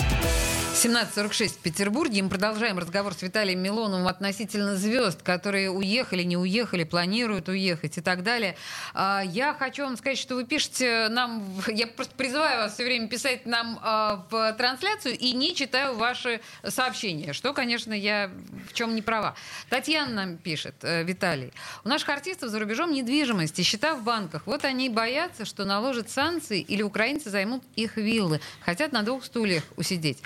17.46 0.83 1.49
в 1.49 1.57
Петербурге. 1.59 2.23
Мы 2.23 2.29
продолжаем 2.29 2.79
разговор 2.79 3.13
с 3.13 3.21
Виталием 3.21 3.59
Милоновым 3.59 4.07
относительно 4.07 4.75
звезд, 4.75 5.21
которые 5.21 5.69
уехали, 5.69 6.23
не 6.23 6.37
уехали, 6.37 6.85
планируют 6.85 7.49
уехать 7.49 7.99
и 7.99 8.01
так 8.01 8.23
далее. 8.23 8.55
А, 8.95 9.21
Я 9.23 9.53
хочу 9.53 9.83
вам 9.83 9.95
сказать, 9.95 10.17
что 10.17 10.33
вы 10.33 10.43
пишете 10.43 11.07
нам... 11.09 11.45
Я 11.67 11.85
просто 11.85 12.15
призываю 12.15 12.61
вас 12.61 12.73
все 12.73 12.85
время 12.85 13.07
писать 13.09 13.45
нам 13.45 13.79
а, 13.83 14.25
в 14.31 14.53
трансляцию 14.53 15.15
и 15.15 15.33
не 15.33 15.53
читаю 15.53 15.95
ваши 15.97 16.41
сообщения, 16.67 17.33
что, 17.33 17.53
конечно, 17.53 17.93
я 17.93 18.31
в 18.67 18.73
чем 18.73 18.95
не 18.95 19.03
права. 19.03 19.35
Татьяна 19.69 20.11
нам 20.11 20.37
пишет, 20.37 20.73
э, 20.81 21.03
Виталий. 21.03 21.53
У 21.83 21.89
наших 21.89 22.09
артистов 22.09 22.49
за 22.49 22.57
рубежом 22.57 22.91
недвижимость 22.91 23.59
и 23.59 23.61
счета 23.61 23.93
в 23.93 24.03
банках. 24.03 24.47
Вот 24.47 24.65
они 24.65 24.89
боятся, 24.89 25.45
что 25.45 25.63
наложат 25.63 26.09
санкции 26.09 26.59
или 26.59 26.81
украинцы 26.81 27.29
займут 27.29 27.61
их 27.75 27.97
виллы. 27.97 28.41
Хотят 28.61 28.91
на 28.93 29.03
двух 29.03 29.23
стульях 29.25 29.63
усидеть. 29.77 30.17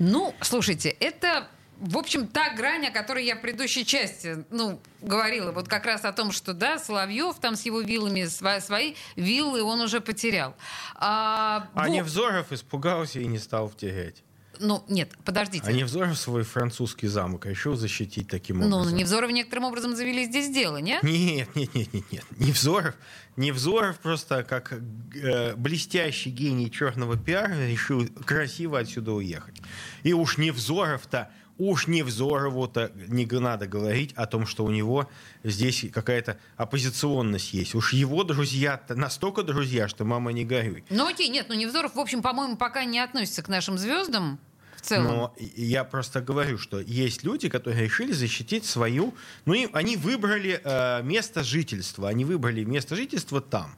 Ну, 0.00 0.34
слушайте, 0.40 0.88
это 0.88 1.46
в 1.80 1.96
общем, 1.96 2.26
та 2.26 2.50
грань, 2.50 2.86
о 2.86 2.90
которой 2.90 3.24
я 3.24 3.36
в 3.36 3.40
предыдущей 3.40 3.86
части 3.86 4.44
ну, 4.50 4.80
говорила, 5.00 5.50
вот 5.50 5.66
как 5.68 5.86
раз 5.86 6.04
о 6.04 6.12
том, 6.12 6.30
что 6.30 6.52
да, 6.52 6.78
Соловьев 6.78 7.36
там 7.40 7.56
с 7.56 7.62
его 7.62 7.80
виллами, 7.80 8.24
свои, 8.26 8.60
свои 8.60 8.94
виллы 9.16 9.62
он 9.62 9.80
уже 9.80 10.00
потерял. 10.02 10.54
А, 10.96 11.68
А 11.74 11.80
во- 11.80 11.88
Невзоров 11.88 12.52
испугался 12.52 13.20
и 13.20 13.26
не 13.26 13.38
стал 13.38 13.68
втерять. 13.68 14.22
Ну, 14.60 14.84
нет, 14.88 15.16
подождите. 15.24 15.64
А 15.66 15.72
Невзоров 15.72 16.18
свой 16.18 16.42
французский 16.44 17.06
замок 17.06 17.46
решил 17.46 17.76
защитить 17.76 18.28
таким 18.28 18.58
Ну, 18.60 18.76
образом. 18.76 18.96
Невзоров 18.96 19.30
некоторым 19.30 19.64
образом 19.64 19.96
завели 19.96 20.26
здесь 20.26 20.50
дело, 20.52 20.76
не? 20.76 20.98
Нет, 21.02 21.56
нет, 21.56 21.74
нет, 21.74 21.92
нет, 21.94 22.04
нет. 22.12 22.24
Невзоров, 22.38 22.94
Невзоров 23.36 23.98
просто 24.00 24.44
как 24.44 24.74
э, 25.14 25.54
блестящий 25.56 26.30
гений 26.30 26.70
черного 26.70 27.16
пиара 27.16 27.66
решил 27.66 28.06
красиво 28.26 28.78
отсюда 28.78 29.12
уехать. 29.12 29.60
И 30.02 30.12
уж 30.12 30.36
Невзоров-то, 30.36 31.30
уж 31.56 31.86
Невзорову-то 31.86 32.92
не 33.08 33.24
надо 33.26 33.66
говорить 33.66 34.12
о 34.14 34.26
том, 34.26 34.46
что 34.46 34.64
у 34.64 34.70
него 34.70 35.08
здесь 35.42 35.86
какая-то 35.92 36.38
оппозиционность 36.56 37.54
есть. 37.54 37.74
Уж 37.74 37.94
его 37.94 38.24
друзья 38.24 38.80
настолько 38.90 39.42
друзья, 39.42 39.88
что 39.88 40.04
мама 40.04 40.32
не 40.32 40.44
горюй. 40.44 40.84
Ну, 40.90 41.08
окей, 41.08 41.28
нет, 41.30 41.46
ну 41.48 41.54
Невзоров, 41.54 41.94
в 41.94 41.98
общем, 42.00 42.20
по-моему, 42.20 42.56
пока 42.56 42.84
не 42.84 42.98
относится 42.98 43.42
к 43.42 43.48
нашим 43.48 43.78
звездам 43.78 44.38
в 44.80 44.86
целом. 44.86 45.06
Но 45.06 45.34
я 45.38 45.84
просто 45.84 46.20
говорю, 46.20 46.58
что 46.58 46.80
есть 46.80 47.24
люди, 47.24 47.48
которые 47.48 47.84
решили 47.84 48.12
защитить 48.12 48.64
свою... 48.64 49.14
Ну, 49.44 49.54
и 49.54 49.68
они 49.72 49.96
выбрали 49.96 50.60
э, 50.62 51.02
место 51.02 51.42
жительства. 51.44 52.08
Они 52.08 52.24
выбрали 52.24 52.64
место 52.64 52.96
жительства 52.96 53.40
там. 53.40 53.76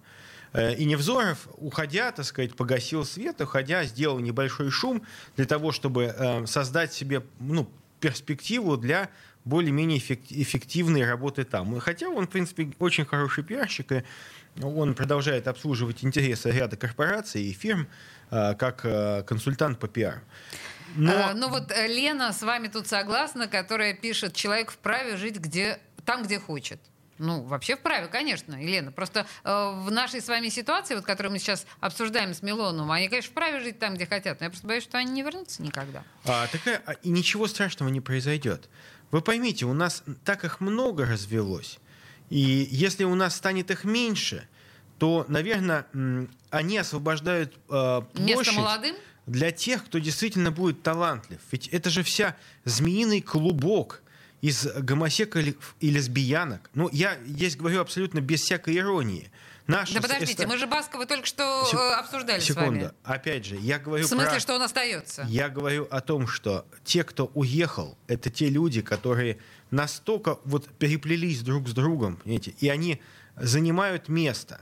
Э, 0.52 0.74
И 0.76 0.84
Невзоров, 0.84 1.48
уходя, 1.58 2.12
так 2.12 2.24
сказать, 2.24 2.54
погасил 2.54 3.04
свет, 3.04 3.40
уходя, 3.40 3.84
сделал 3.84 4.20
небольшой 4.20 4.70
шум 4.70 5.02
для 5.36 5.44
того, 5.46 5.72
чтобы 5.72 6.04
э, 6.04 6.46
создать 6.46 6.92
себе 6.92 7.22
ну, 7.40 7.68
перспективу 8.00 8.76
для 8.76 9.08
более-менее 9.44 9.98
эффек- 9.98 10.30
эффективной 10.30 11.04
работы 11.04 11.44
там. 11.44 11.80
Хотя 11.80 12.08
он, 12.08 12.26
в 12.26 12.30
принципе, 12.30 12.70
очень 12.78 13.04
хороший 13.04 13.42
пиарщик, 13.42 13.92
и 13.92 14.04
он 14.62 14.94
продолжает 14.94 15.48
обслуживать 15.48 16.04
интересы 16.04 16.50
ряда 16.50 16.76
корпораций 16.76 17.42
и 17.42 17.52
фирм 17.52 17.88
э, 18.30 18.54
как 18.54 19.26
консультант 19.26 19.78
по 19.80 19.88
пиару. 19.88 20.20
Но... 20.94 21.12
А, 21.12 21.34
ну 21.34 21.48
вот 21.48 21.70
э, 21.70 21.86
Лена 21.86 22.32
с 22.32 22.42
вами 22.42 22.68
тут 22.68 22.86
согласна, 22.86 23.48
которая 23.48 23.94
пишет, 23.94 24.34
человек 24.34 24.70
вправе 24.70 25.16
жить 25.16 25.36
где, 25.36 25.78
там, 26.04 26.22
где 26.22 26.38
хочет. 26.38 26.80
Ну, 27.18 27.42
вообще 27.42 27.76
вправе, 27.76 28.08
конечно, 28.08 28.54
Елена. 28.54 28.90
Просто 28.90 29.26
э, 29.44 29.72
в 29.76 29.90
нашей 29.90 30.20
с 30.20 30.28
вами 30.28 30.48
ситуации, 30.48 30.96
вот, 30.96 31.04
которую 31.04 31.32
мы 31.32 31.38
сейчас 31.38 31.66
обсуждаем 31.80 32.34
с 32.34 32.42
Милоновым, 32.42 32.90
они, 32.90 33.08
конечно, 33.08 33.30
вправе 33.30 33.60
жить 33.60 33.78
там, 33.78 33.94
где 33.94 34.06
хотят, 34.06 34.40
но 34.40 34.46
я 34.46 34.50
просто 34.50 34.66
боюсь, 34.66 34.82
что 34.82 34.98
они 34.98 35.12
не 35.12 35.22
вернутся 35.22 35.62
никогда. 35.62 36.02
А, 36.24 36.46
такая, 36.48 36.82
а, 36.84 36.92
и 36.92 37.10
ничего 37.10 37.46
страшного 37.46 37.90
не 37.90 38.00
произойдет. 38.00 38.68
Вы 39.12 39.20
поймите, 39.20 39.66
у 39.66 39.72
нас 39.72 40.02
так 40.24 40.44
их 40.44 40.60
много 40.60 41.06
развелось. 41.06 41.78
И 42.28 42.66
если 42.70 43.04
у 43.04 43.14
нас 43.14 43.36
станет 43.36 43.70
их 43.70 43.84
меньше, 43.84 44.48
то, 44.98 45.24
наверное, 45.28 45.86
они 46.50 46.78
освобождают 46.78 47.54
э, 47.68 48.02
Место 48.14 48.34
площадь 48.34 48.56
молодым? 48.56 48.96
Для 49.26 49.50
тех, 49.52 49.84
кто 49.84 49.98
действительно 49.98 50.50
будет 50.50 50.82
талантлив. 50.82 51.38
Ведь 51.50 51.68
это 51.68 51.90
же 51.90 52.02
вся 52.02 52.36
змеиный 52.64 53.20
клубок 53.20 54.02
из 54.40 54.66
гомосеков 54.66 55.76
и 55.80 55.90
лесбиянок. 55.90 56.68
Ну, 56.74 56.88
я 56.92 57.16
здесь 57.24 57.56
говорю 57.56 57.80
абсолютно 57.80 58.20
без 58.20 58.40
всякой 58.40 58.78
иронии. 58.78 59.30
Наша 59.68 59.94
Да 59.94 60.00
подождите, 60.00 60.42
эстра- 60.42 60.48
мы 60.48 60.58
же 60.58 60.66
Баскова 60.66 61.06
только 61.06 61.24
что 61.24 61.64
Сек- 61.70 61.78
э, 61.78 61.94
обсуждали 61.94 62.40
с 62.40 62.44
Секунду. 62.44 62.70
вами. 62.70 62.90
Опять 63.04 63.44
же, 63.46 63.54
я 63.56 63.78
говорю 63.78 64.04
В 64.04 64.08
смысле, 64.08 64.30
про... 64.30 64.40
что 64.40 64.54
он 64.56 64.62
остается? 64.62 65.24
Я 65.28 65.48
говорю 65.48 65.86
о 65.88 66.00
том, 66.00 66.26
что 66.26 66.66
те, 66.84 67.04
кто 67.04 67.30
уехал, 67.34 67.96
это 68.08 68.28
те 68.28 68.48
люди, 68.48 68.82
которые 68.82 69.38
настолько 69.70 70.40
вот 70.44 70.68
переплелись 70.78 71.42
друг 71.42 71.68
с 71.68 71.72
другом, 71.72 72.16
понимаете, 72.16 72.54
и 72.58 72.68
они 72.68 73.00
занимают 73.36 74.08
место. 74.08 74.60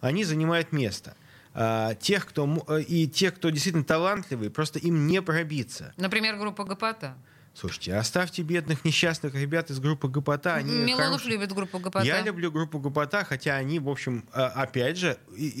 Они 0.00 0.24
занимают 0.24 0.72
место. 0.72 1.14
А, 1.52 1.94
тех, 1.94 2.26
кто, 2.26 2.64
э, 2.68 2.82
и 2.82 3.08
те, 3.08 3.30
кто 3.30 3.50
действительно 3.50 3.84
талантливый, 3.84 4.50
просто 4.50 4.78
им 4.78 5.06
не 5.06 5.20
пробиться. 5.20 5.92
Например, 5.96 6.36
группа 6.36 6.64
Гопота. 6.64 7.16
Слушайте, 7.52 7.96
оставьте 7.96 8.42
бедных 8.42 8.84
несчастных 8.84 9.34
ребят 9.34 9.70
из 9.70 9.80
группы 9.80 10.08
Гопота. 10.08 10.54
Они 10.54 10.72
Милонов 10.72 11.06
хорошие. 11.06 11.32
любит 11.32 11.52
группу 11.52 11.80
Гопота. 11.80 12.06
Я 12.06 12.22
люблю 12.22 12.52
группу 12.52 12.78
Гопота, 12.78 13.24
хотя 13.24 13.56
они, 13.56 13.80
в 13.80 13.88
общем, 13.88 14.24
а, 14.32 14.46
опять 14.46 14.96
же, 14.96 15.18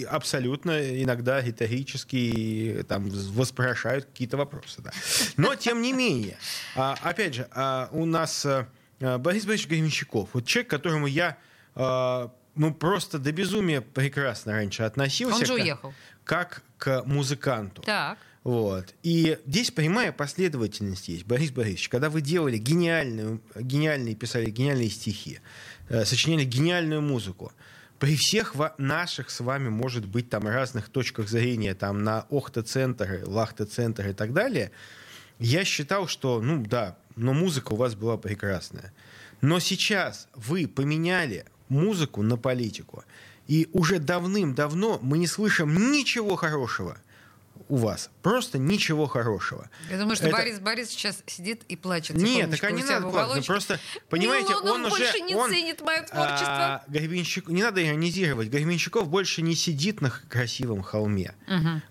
абсолютно 0.08 1.02
иногда 1.02 1.42
риторически 1.42 2.84
там 2.88 3.10
воспрошают 3.10 4.04
какие-то 4.04 4.36
вопросы. 4.36 4.80
Да. 4.82 4.92
Но, 5.36 5.56
тем 5.56 5.82
не 5.82 5.92
менее, 5.92 6.38
а, 6.76 6.96
опять 7.02 7.34
же, 7.34 7.48
а, 7.50 7.88
у 7.90 8.06
нас 8.06 8.46
Борис 9.00 9.44
Борисович 9.44 9.68
Гременщиков, 9.68 10.28
вот 10.32 10.46
человек, 10.46 10.70
которому 10.70 11.06
я 11.08 11.38
ну, 12.60 12.74
просто 12.74 13.18
до 13.18 13.32
безумия 13.32 13.80
прекрасно 13.80 14.52
раньше 14.52 14.82
относился. 14.82 15.36
Он 15.36 15.40
же 15.46 15.54
как- 15.54 15.62
уехал. 15.62 15.94
Как 16.24 16.62
к 16.76 17.02
музыканту. 17.06 17.80
Так. 17.82 18.18
Вот. 18.44 18.94
И 19.02 19.38
здесь 19.46 19.70
прямая 19.70 20.12
последовательность 20.12 21.08
есть. 21.08 21.24
Борис 21.24 21.50
Борисович, 21.52 21.88
когда 21.88 22.10
вы 22.10 22.20
делали 22.20 22.58
гениальную, 22.58 23.40
гениальные, 23.54 24.14
писали 24.14 24.50
гениальные 24.50 24.90
стихи, 24.90 25.40
э, 25.88 26.04
сочиняли 26.04 26.44
гениальную 26.44 27.00
музыку, 27.00 27.52
при 27.98 28.16
всех 28.16 28.54
ва- 28.54 28.74
наших 28.78 29.30
с 29.30 29.40
вами, 29.40 29.68
может 29.70 30.04
быть, 30.06 30.28
там 30.28 30.46
разных 30.46 30.88
точках 30.90 31.28
зрения, 31.28 31.74
там 31.74 32.02
на 32.04 32.26
Охта-центр, 32.30 33.22
Лахта-центр 33.26 34.08
и 34.08 34.12
так 34.12 34.32
далее, 34.34 34.70
я 35.38 35.64
считал, 35.64 36.08
что, 36.08 36.40
ну 36.42 36.62
да, 36.64 36.96
но 37.16 37.32
музыка 37.32 37.72
у 37.72 37.76
вас 37.76 37.94
была 37.94 38.16
прекрасная. 38.18 38.92
Но 39.40 39.58
сейчас 39.60 40.28
вы 40.34 40.66
поменяли 40.66 41.44
музыку 41.70 42.22
на 42.22 42.36
политику, 42.36 43.04
и 43.48 43.68
уже 43.72 43.98
давным-давно 43.98 44.98
мы 45.00 45.16
не 45.16 45.26
слышим 45.26 45.90
ничего 45.90 46.36
хорошего 46.36 46.98
у 47.70 47.76
вас. 47.76 48.10
Просто 48.22 48.58
ничего 48.58 49.06
хорошего. 49.06 49.70
Я 49.90 49.98
думаю, 49.98 50.16
что 50.16 50.26
Это- 50.26 50.36
Борис 50.36 50.58
Борис 50.60 50.90
сейчас 50.90 51.22
сидит 51.26 51.62
и 51.68 51.76
плачет. 51.76 52.16
Нет, 52.16 52.50
так 52.60 52.72
не 52.72 52.82
надо 52.82 53.08
плакать. 53.08 53.36
Ну. 53.36 53.42
Просто, 53.44 53.78
понимаете, 54.08 54.50
Милонов 54.50 54.74
он 54.74 54.84
уже... 54.86 54.90
больше 54.98 55.20
не 55.20 55.34
он, 55.34 55.50
ценит 55.50 55.80
мое 55.80 56.02
творчество. 56.02 56.46
а, 56.48 56.84
Гребенщик- 56.88 57.50
не 57.50 57.62
надо 57.62 57.86
иронизировать. 57.86 58.48
Гребенщиков 58.48 59.08
больше 59.08 59.42
не 59.42 59.54
сидит 59.54 60.00
на 60.00 60.10
красивом 60.10 60.82
холме. 60.82 61.34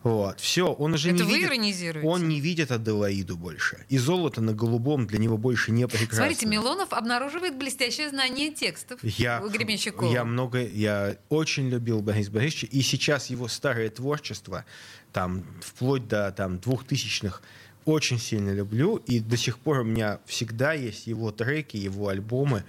Вот. 0.03 0.39
Все, 0.39 0.67
он 0.71 0.93
уже 0.93 1.09
Это 1.09 1.23
не 1.23 1.23
вы 1.23 1.36
видит... 1.38 1.49
иронизируете? 1.49 2.07
Он 2.07 2.27
не 2.27 2.39
видит 2.39 2.71
Аделаиду 2.71 3.38
больше. 3.38 3.86
И 3.89 3.97
золото 3.97 4.41
на 4.41 4.53
голубом 4.53 5.07
для 5.07 5.17
него 5.19 5.38
больше 5.38 5.71
не 5.71 5.88
прекрасно. 5.88 6.17
Смотрите, 6.17 6.45
Милонов 6.45 6.93
обнаруживает 6.93 7.57
блестящее 7.57 8.09
знание 8.09 8.51
текстов 8.53 8.99
Я, 9.03 9.41
у 9.41 9.49
Гребенщикова. 9.49 10.11
я 10.11 10.23
много, 10.25 10.61
я 10.65 11.15
очень 11.30 11.69
любил 11.69 12.01
Бориса 12.01 12.32
Борисовича, 12.32 12.67
и 12.71 12.82
сейчас 12.82 13.27
его 13.30 13.47
старое 13.47 13.89
творчество, 13.89 14.65
там, 15.14 15.43
вплоть 15.62 16.07
до 16.07 16.32
там, 16.32 16.60
двухтысячных, 16.60 17.41
очень 17.86 18.20
сильно 18.20 18.53
люблю, 18.53 18.97
и 18.97 19.20
до 19.20 19.38
сих 19.38 19.57
пор 19.57 19.80
у 19.80 19.84
меня 19.84 20.20
всегда 20.26 20.74
есть 20.74 21.07
его 21.07 21.32
треки, 21.32 21.78
его 21.78 22.10
альбомы, 22.10 22.64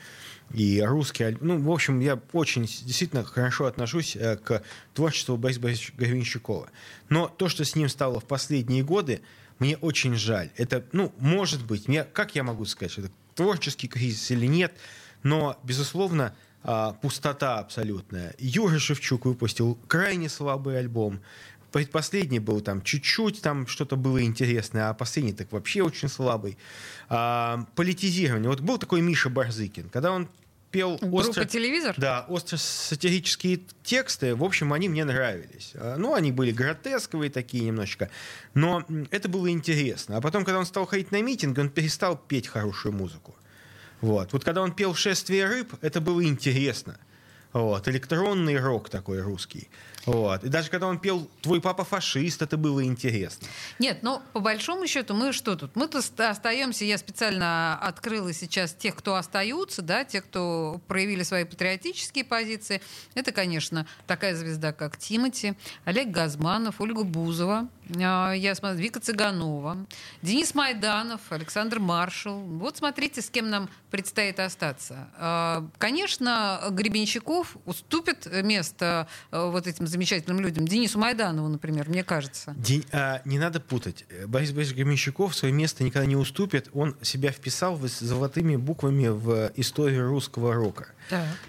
и 0.53 0.81
русские 0.81 1.29
альбомы. 1.29 1.59
Ну, 1.59 1.63
в 1.63 1.71
общем, 1.71 2.01
я 2.01 2.21
очень 2.33 2.63
действительно 2.63 3.25
хорошо 3.25 3.67
отношусь 3.67 4.17
э, 4.17 4.37
к 4.37 4.63
творчеству 4.95 5.37
Бориса 5.37 5.61
Борисовича 5.61 5.93
Гребенщикова. 5.97 6.71
Но 7.09 7.29
то, 7.29 7.49
что 7.49 7.65
с 7.65 7.77
ним 7.77 7.89
стало 7.89 8.21
в 8.21 8.25
последние 8.25 8.83
годы, 8.83 9.21
мне 9.59 9.77
очень 9.77 10.15
жаль. 10.15 10.51
Это, 10.57 10.85
ну, 10.93 11.13
может 11.19 11.65
быть, 11.65 11.87
я, 11.87 12.05
как 12.05 12.35
я 12.35 12.43
могу 12.43 12.65
сказать, 12.65 12.93
что 12.93 13.03
это 13.03 13.11
творческий 13.35 13.89
кризис 13.89 14.31
или 14.31 14.47
нет, 14.47 14.73
но, 15.23 15.59
безусловно, 15.63 16.35
а, 16.63 16.93
пустота 16.93 17.59
абсолютная. 17.59 18.35
Юра 18.39 18.79
Шевчук 18.79 19.27
выпустил 19.27 19.79
крайне 19.87 20.29
слабый 20.29 20.79
альбом. 20.79 21.21
Предпоследний 21.73 22.39
был 22.39 22.61
там 22.61 22.83
чуть-чуть, 22.83 23.43
там 23.43 23.67
что-то 23.67 23.97
было 23.97 24.23
интересное, 24.23 24.91
а 24.91 24.95
последний 24.95 25.33
так 25.33 25.53
вообще 25.53 25.83
очень 25.83 26.09
слабый. 26.09 26.59
А, 27.09 27.67
политизирование. 27.77 28.49
Вот 28.49 28.61
был 28.61 28.79
такой 28.79 29.01
Миша 29.01 29.31
Барзыкин, 29.31 29.89
когда 29.91 30.13
он 30.13 30.29
пел 30.71 30.99
Группа 31.01 31.45
«Телевизор»? 31.45 31.95
Да, 31.97 32.25
остро-сатирические 32.29 33.61
тексты, 33.83 34.35
в 34.35 34.45
общем, 34.45 34.73
они 34.73 34.89
мне 34.89 35.05
нравились. 35.05 35.73
А, 35.75 35.97
Ну, 35.97 36.15
они 36.15 36.33
были 36.33 36.53
гротесковые 36.53 37.31
такие 37.31 37.65
немножечко, 37.65 38.11
но 38.55 38.85
это 39.11 39.29
было 39.29 39.51
интересно. 39.51 40.17
А 40.17 40.21
потом, 40.21 40.45
когда 40.45 40.59
он 40.59 40.67
стал 40.67 40.87
ходить 40.87 41.13
на 41.13 41.23
митинг, 41.23 41.59
он 41.59 41.69
перестал 41.71 42.17
петь 42.17 42.47
хорошую 42.47 42.93
музыку. 42.93 43.35
Вот. 44.01 44.33
Вот 44.33 44.45
когда 44.45 44.63
он 44.63 44.73
пел 44.73 44.95
«Шествие 44.95 45.47
рыб», 45.47 45.75
это 45.83 46.01
было 46.01 46.25
интересно. 46.25 46.99
Вот. 47.53 47.89
Электронный 47.89 48.59
рок 48.59 48.89
такой 48.89 49.21
русский. 49.21 49.69
Вот. 50.07 50.45
И 50.45 50.49
даже 50.49 50.71
когда 50.71 50.87
он 50.87 50.99
пел 50.99 51.29
«Твой 51.43 51.61
папа 51.61 51.85
фашист», 51.85 52.43
это 52.43 52.57
было 52.57 52.85
интересно. 52.85 53.47
Нет, 53.79 53.99
ну, 54.03 54.23
по 54.33 54.41
большому 54.41 54.87
счету, 54.87 55.15
мы 55.15 55.33
что 55.33 55.57
тут? 55.57 55.77
Мы-то 55.77 56.01
ст- 56.03 56.21
остаемся, 56.21 56.85
я 56.85 56.97
специально 56.99 57.79
открыла 57.79 58.33
сейчас 58.33 58.73
тех, 58.73 58.97
кто 58.97 59.17
остаются, 59.17 59.83
да, 59.83 60.05
тех, 60.05 60.25
кто 60.25 60.81
проявили 60.89 61.23
свои 61.23 61.45
патриотические 61.45 62.25
позиции. 62.25 62.81
Это, 63.15 63.33
конечно, 63.33 63.87
такая 64.07 64.35
звезда, 64.35 64.73
как 64.73 64.97
Тимати, 64.97 65.55
Олег 65.85 66.09
Газманов, 66.09 66.81
Ольга 66.81 67.05
Бузова, 67.05 67.69
а, 68.01 68.33
я 68.33 68.55
смотрю, 68.55 68.79
Вика 68.81 69.01
Цыганова, 69.01 69.77
Денис 70.23 70.55
Майданов, 70.55 71.21
Александр 71.31 71.79
Маршал. 71.81 72.39
Вот 72.41 72.77
смотрите, 72.77 73.21
с 73.21 73.29
кем 73.31 73.51
нам 73.51 73.69
предстоит 73.91 74.39
остаться. 74.41 75.09
А, 75.19 75.67
Конечно, 75.79 76.61
Гребенщиков 76.71 77.57
уступит 77.67 78.27
место 78.45 79.09
а, 79.31 79.51
вот 79.51 79.67
этим 79.67 79.87
замечательным 79.91 80.41
людям. 80.41 80.67
Денису 80.67 80.99
Майданову, 80.99 81.49
например, 81.49 81.89
мне 81.89 82.03
кажется. 82.05 82.55
День- 82.57 82.85
а, 82.93 83.21
не 83.25 83.39
надо 83.39 83.61
путать. 83.61 84.05
Борис 84.27 84.53
Борисович 84.53 84.77
Гременщиков 84.79 85.35
свое 85.37 85.53
место 85.53 85.85
никогда 85.85 86.07
не 86.07 86.17
уступит. 86.17 86.69
Он 86.73 86.97
себя 87.03 87.31
вписал 87.33 87.77
в- 87.77 87.87
золотыми 87.89 88.57
буквами 88.57 89.09
в 89.09 89.53
историю 89.57 90.09
русского 90.09 90.55
рока. 90.55 90.89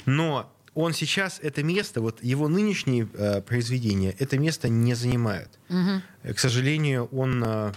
Но 0.05 0.51
он 0.73 0.93
сейчас 0.93 1.39
это 1.41 1.63
место, 1.63 2.01
вот 2.01 2.23
его 2.23 2.47
нынешние 2.47 3.07
э, 3.13 3.41
произведения, 3.41 4.15
это 4.19 4.39
место 4.39 4.69
не 4.69 4.93
занимают. 4.93 5.49
Э, 5.69 6.33
К 6.33 6.39
сожалению, 6.39 7.05
он 7.11 7.43
э, 7.45 7.73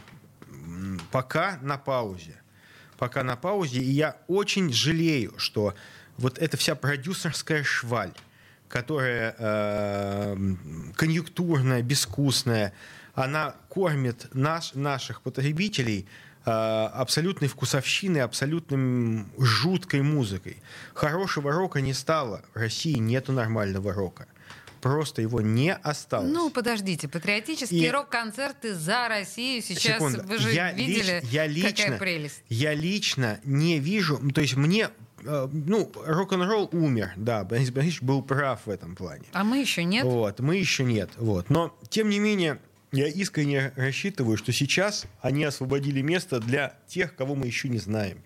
пока 1.11 1.59
на 1.63 1.77
паузе. 1.79 2.37
Пока 2.99 3.25
на 3.25 3.37
паузе. 3.37 3.81
И 3.81 3.91
я 3.91 4.17
очень 4.29 4.73
жалею, 4.73 5.35
что 5.37 5.75
вот 6.17 6.39
эта 6.39 6.57
вся 6.57 6.75
продюсерская 6.77 7.65
шваль, 7.65 8.13
которая 8.85 9.37
э, 9.39 10.37
конъюнктурная, 10.97 11.81
безвкусная, 11.83 12.73
она 13.15 13.55
кормит 13.69 14.27
наш, 14.35 14.75
наших 14.75 15.23
потребителей 15.23 16.09
э, 16.45 16.51
абсолютной 16.51 17.47
вкусовщиной, 17.47 18.23
абсолютным 18.23 19.29
жуткой 19.39 20.03
музыкой. 20.03 20.61
Хорошего 20.93 21.53
рока 21.53 21.81
не 21.81 21.93
стало. 21.93 22.43
В 22.53 22.57
России 22.59 22.99
нету 22.99 23.31
нормального 23.33 23.93
рока. 23.93 24.27
Просто 24.81 25.23
его 25.23 25.41
не 25.41 25.73
осталось. 25.73 26.33
Ну, 26.33 26.51
подождите, 26.51 27.07
патриотические 27.09 27.87
И- 27.87 27.91
рок-концерты 27.93 28.75
за 28.75 29.07
Россию 29.09 29.63
сейчас, 29.63 29.95
Секунду. 29.95 30.25
вы 30.25 30.39
же 30.39 30.51
я 30.53 30.73
видели, 30.73 31.23
лич- 31.23 31.27
я 31.31 31.47
лично, 31.47 31.71
какая 31.85 31.99
прелесть. 31.99 32.43
Я 32.49 32.75
лично 32.75 33.39
не 33.45 33.79
вижу, 33.79 34.21
то 34.35 34.41
есть 34.41 34.57
мне, 34.57 34.91
ну, 35.25 35.91
рок-н-ролл 36.07 36.69
умер, 36.73 37.13
да, 37.17 37.45
Борис 37.45 37.71
Борисович 37.71 38.03
был 38.03 38.23
прав 38.23 38.67
в 38.67 38.71
этом 38.71 38.95
плане. 38.95 39.25
А 39.33 39.45
мы 39.45 39.59
еще 39.59 39.85
нет. 39.85 40.05
Вот, 40.05 40.41
мы 40.41 40.57
еще 40.57 40.85
нет. 40.85 41.11
Вот. 41.17 41.51
Но, 41.51 41.77
тем 41.89 42.09
не 42.09 42.19
менее, 42.19 42.59
я 42.93 43.09
искренне 43.09 43.73
рассчитываю, 43.77 44.37
что 44.37 44.53
сейчас 44.53 45.07
они 45.21 45.45
освободили 45.45 46.01
место 46.01 46.41
для 46.41 46.79
тех, 46.87 47.17
кого 47.17 47.35
мы 47.35 47.47
еще 47.47 47.69
не 47.69 47.79
знаем. 47.79 48.19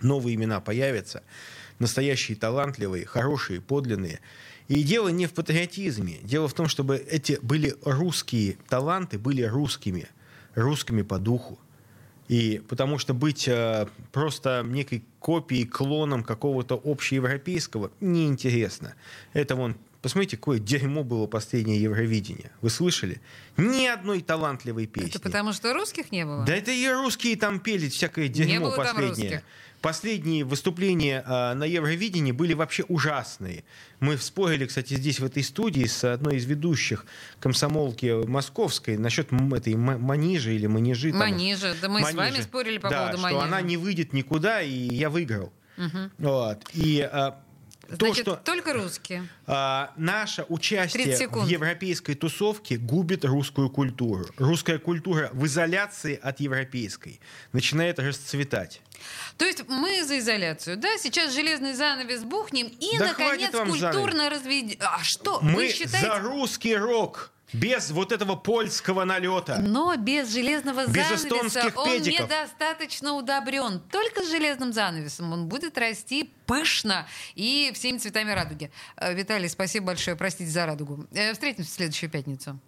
Новые 0.00 0.34
имена 0.34 0.60
появятся, 0.60 1.22
настоящие 1.78 2.36
талантливые, 2.36 3.06
хорошие, 3.06 3.60
подлинные. 3.60 4.20
И 4.68 4.82
дело 4.82 5.08
не 5.08 5.26
в 5.26 5.32
патриотизме. 5.32 6.18
Дело 6.22 6.48
в 6.48 6.54
том, 6.54 6.66
чтобы 6.66 6.96
эти 6.96 7.38
были 7.42 7.76
русские 7.84 8.56
таланты, 8.68 9.18
были 9.18 9.42
русскими, 9.42 10.08
русскими 10.54 11.02
по 11.02 11.18
духу. 11.18 11.58
И 12.28 12.60
потому 12.68 12.98
что 12.98 13.14
быть 13.14 13.46
э, 13.46 13.86
просто 14.12 14.64
некой 14.66 15.04
копией, 15.20 15.66
клоном 15.66 16.24
какого-то 16.24 16.74
общеевропейского 16.74 17.90
неинтересно. 18.00 18.94
Это 19.32 19.54
вон, 19.54 19.76
посмотрите, 20.02 20.36
какое 20.36 20.58
дерьмо 20.58 21.04
было 21.04 21.26
последнее 21.26 21.80
Евровидение. 21.80 22.50
Вы 22.60 22.70
слышали? 22.70 23.20
Ни 23.56 23.86
одной 23.86 24.20
талантливой 24.20 24.86
песни. 24.86 25.10
Это 25.10 25.20
потому 25.20 25.52
что 25.52 25.72
русских 25.72 26.12
не 26.12 26.24
было? 26.24 26.44
Да 26.44 26.54
это 26.54 26.70
и 26.70 26.88
русские 26.88 27.36
там 27.36 27.60
пели 27.60 27.88
всякое 27.88 28.28
дерьмо 28.28 28.66
было 28.66 28.76
там 28.76 28.84
последнее. 28.96 29.30
русских. 29.30 29.42
Последние 29.82 30.44
выступления 30.44 31.22
а, 31.26 31.54
на 31.54 31.64
Евровидении 31.64 32.32
были 32.32 32.54
вообще 32.54 32.82
ужасные. 32.88 33.62
Мы 34.00 34.16
спорили, 34.16 34.66
кстати, 34.66 34.94
здесь, 34.94 35.20
в 35.20 35.24
этой 35.24 35.44
студии, 35.44 35.84
с 35.84 36.02
одной 36.02 36.36
из 36.36 36.44
ведущих 36.46 37.04
комсомолки 37.40 38.26
московской 38.26 38.96
насчет 38.96 39.28
этой 39.30 39.74
манижи 39.76 40.54
или 40.54 40.66
манижи. 40.66 41.10
там. 41.10 41.20
Манижа. 41.20 41.76
Да 41.80 41.88
мы 41.88 42.00
с 42.00 42.04
вами 42.04 42.16
Манижи. 42.16 42.42
спорили 42.42 42.78
по 42.78 42.88
да, 42.88 42.98
поводу 42.98 43.18
что 43.18 43.22
манижа. 43.28 43.44
она 43.44 43.60
не 43.60 43.76
выйдет 43.76 44.12
никуда, 44.12 44.62
и 44.62 44.72
я 44.72 45.10
выиграл. 45.10 45.52
Вот. 46.18 46.64
И 46.72 47.08
а, 47.88 47.96
то, 47.96 48.06
Значит, 48.06 48.22
что 48.24 48.36
только 48.36 48.72
русские. 48.72 49.28
а, 49.46 49.92
наше 49.96 50.42
30 50.44 50.50
участие 50.50 51.28
в 51.28 51.46
европейской 51.46 52.14
тусовке 52.14 52.76
губит 52.76 53.24
русскую 53.24 53.70
культуру. 53.70 54.26
Русская 54.36 54.78
культура 54.78 55.30
в 55.32 55.46
изоляции 55.46 56.18
от 56.22 56.40
европейской 56.40 57.20
начинает 57.52 57.98
расцветать. 57.98 58.80
То 59.36 59.44
есть 59.44 59.68
мы 59.68 60.04
за 60.04 60.18
изоляцию, 60.18 60.76
да? 60.78 60.88
Сейчас 60.98 61.34
железный 61.34 61.74
занавес 61.74 62.24
бухнем 62.24 62.66
и, 62.66 62.98
Да 62.98 63.08
наконец, 63.08 63.50
культурно 63.52 64.30
разведем. 64.30 64.76
А 64.80 65.00
что, 65.02 65.40
Мы 65.42 65.54
вы 65.54 65.68
считаете? 65.68 65.98
за 66.00 66.18
русский 66.20 66.74
рок, 66.74 67.30
без 67.52 67.90
вот 67.90 68.12
этого 68.12 68.36
польского 68.36 69.04
налета. 69.04 69.58
Но 69.60 69.94
без 69.96 70.32
железного 70.32 70.86
Без 70.86 71.06
занавеса 71.06 71.14
эстонских 71.28 71.76
он 71.76 71.84
педиков. 71.90 72.26
недостаточно 72.26 73.12
удобрен. 73.14 73.80
Только 73.90 74.22
с 74.22 74.30
железным 74.30 74.72
занавесом 74.72 75.32
он 75.32 75.46
будет 75.48 75.78
расти 75.78 76.32
пышно 76.46 77.06
и 77.34 77.70
всеми 77.74 77.98
цветами 77.98 78.32
радуги. 78.32 78.70
Э, 78.96 79.14
Виталий, 79.14 79.48
спасибо 79.48 79.86
большое. 79.86 80.16
Простите 80.16 80.50
за 80.50 80.66
радугу. 80.66 81.06
Э, 81.12 81.32
Встретимся 81.32 81.70
в 81.70 81.74
следующую 81.74 82.10
пятницу. 82.10 82.58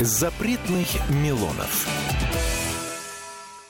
Запретных 0.00 0.88
Милонов. 1.10 1.86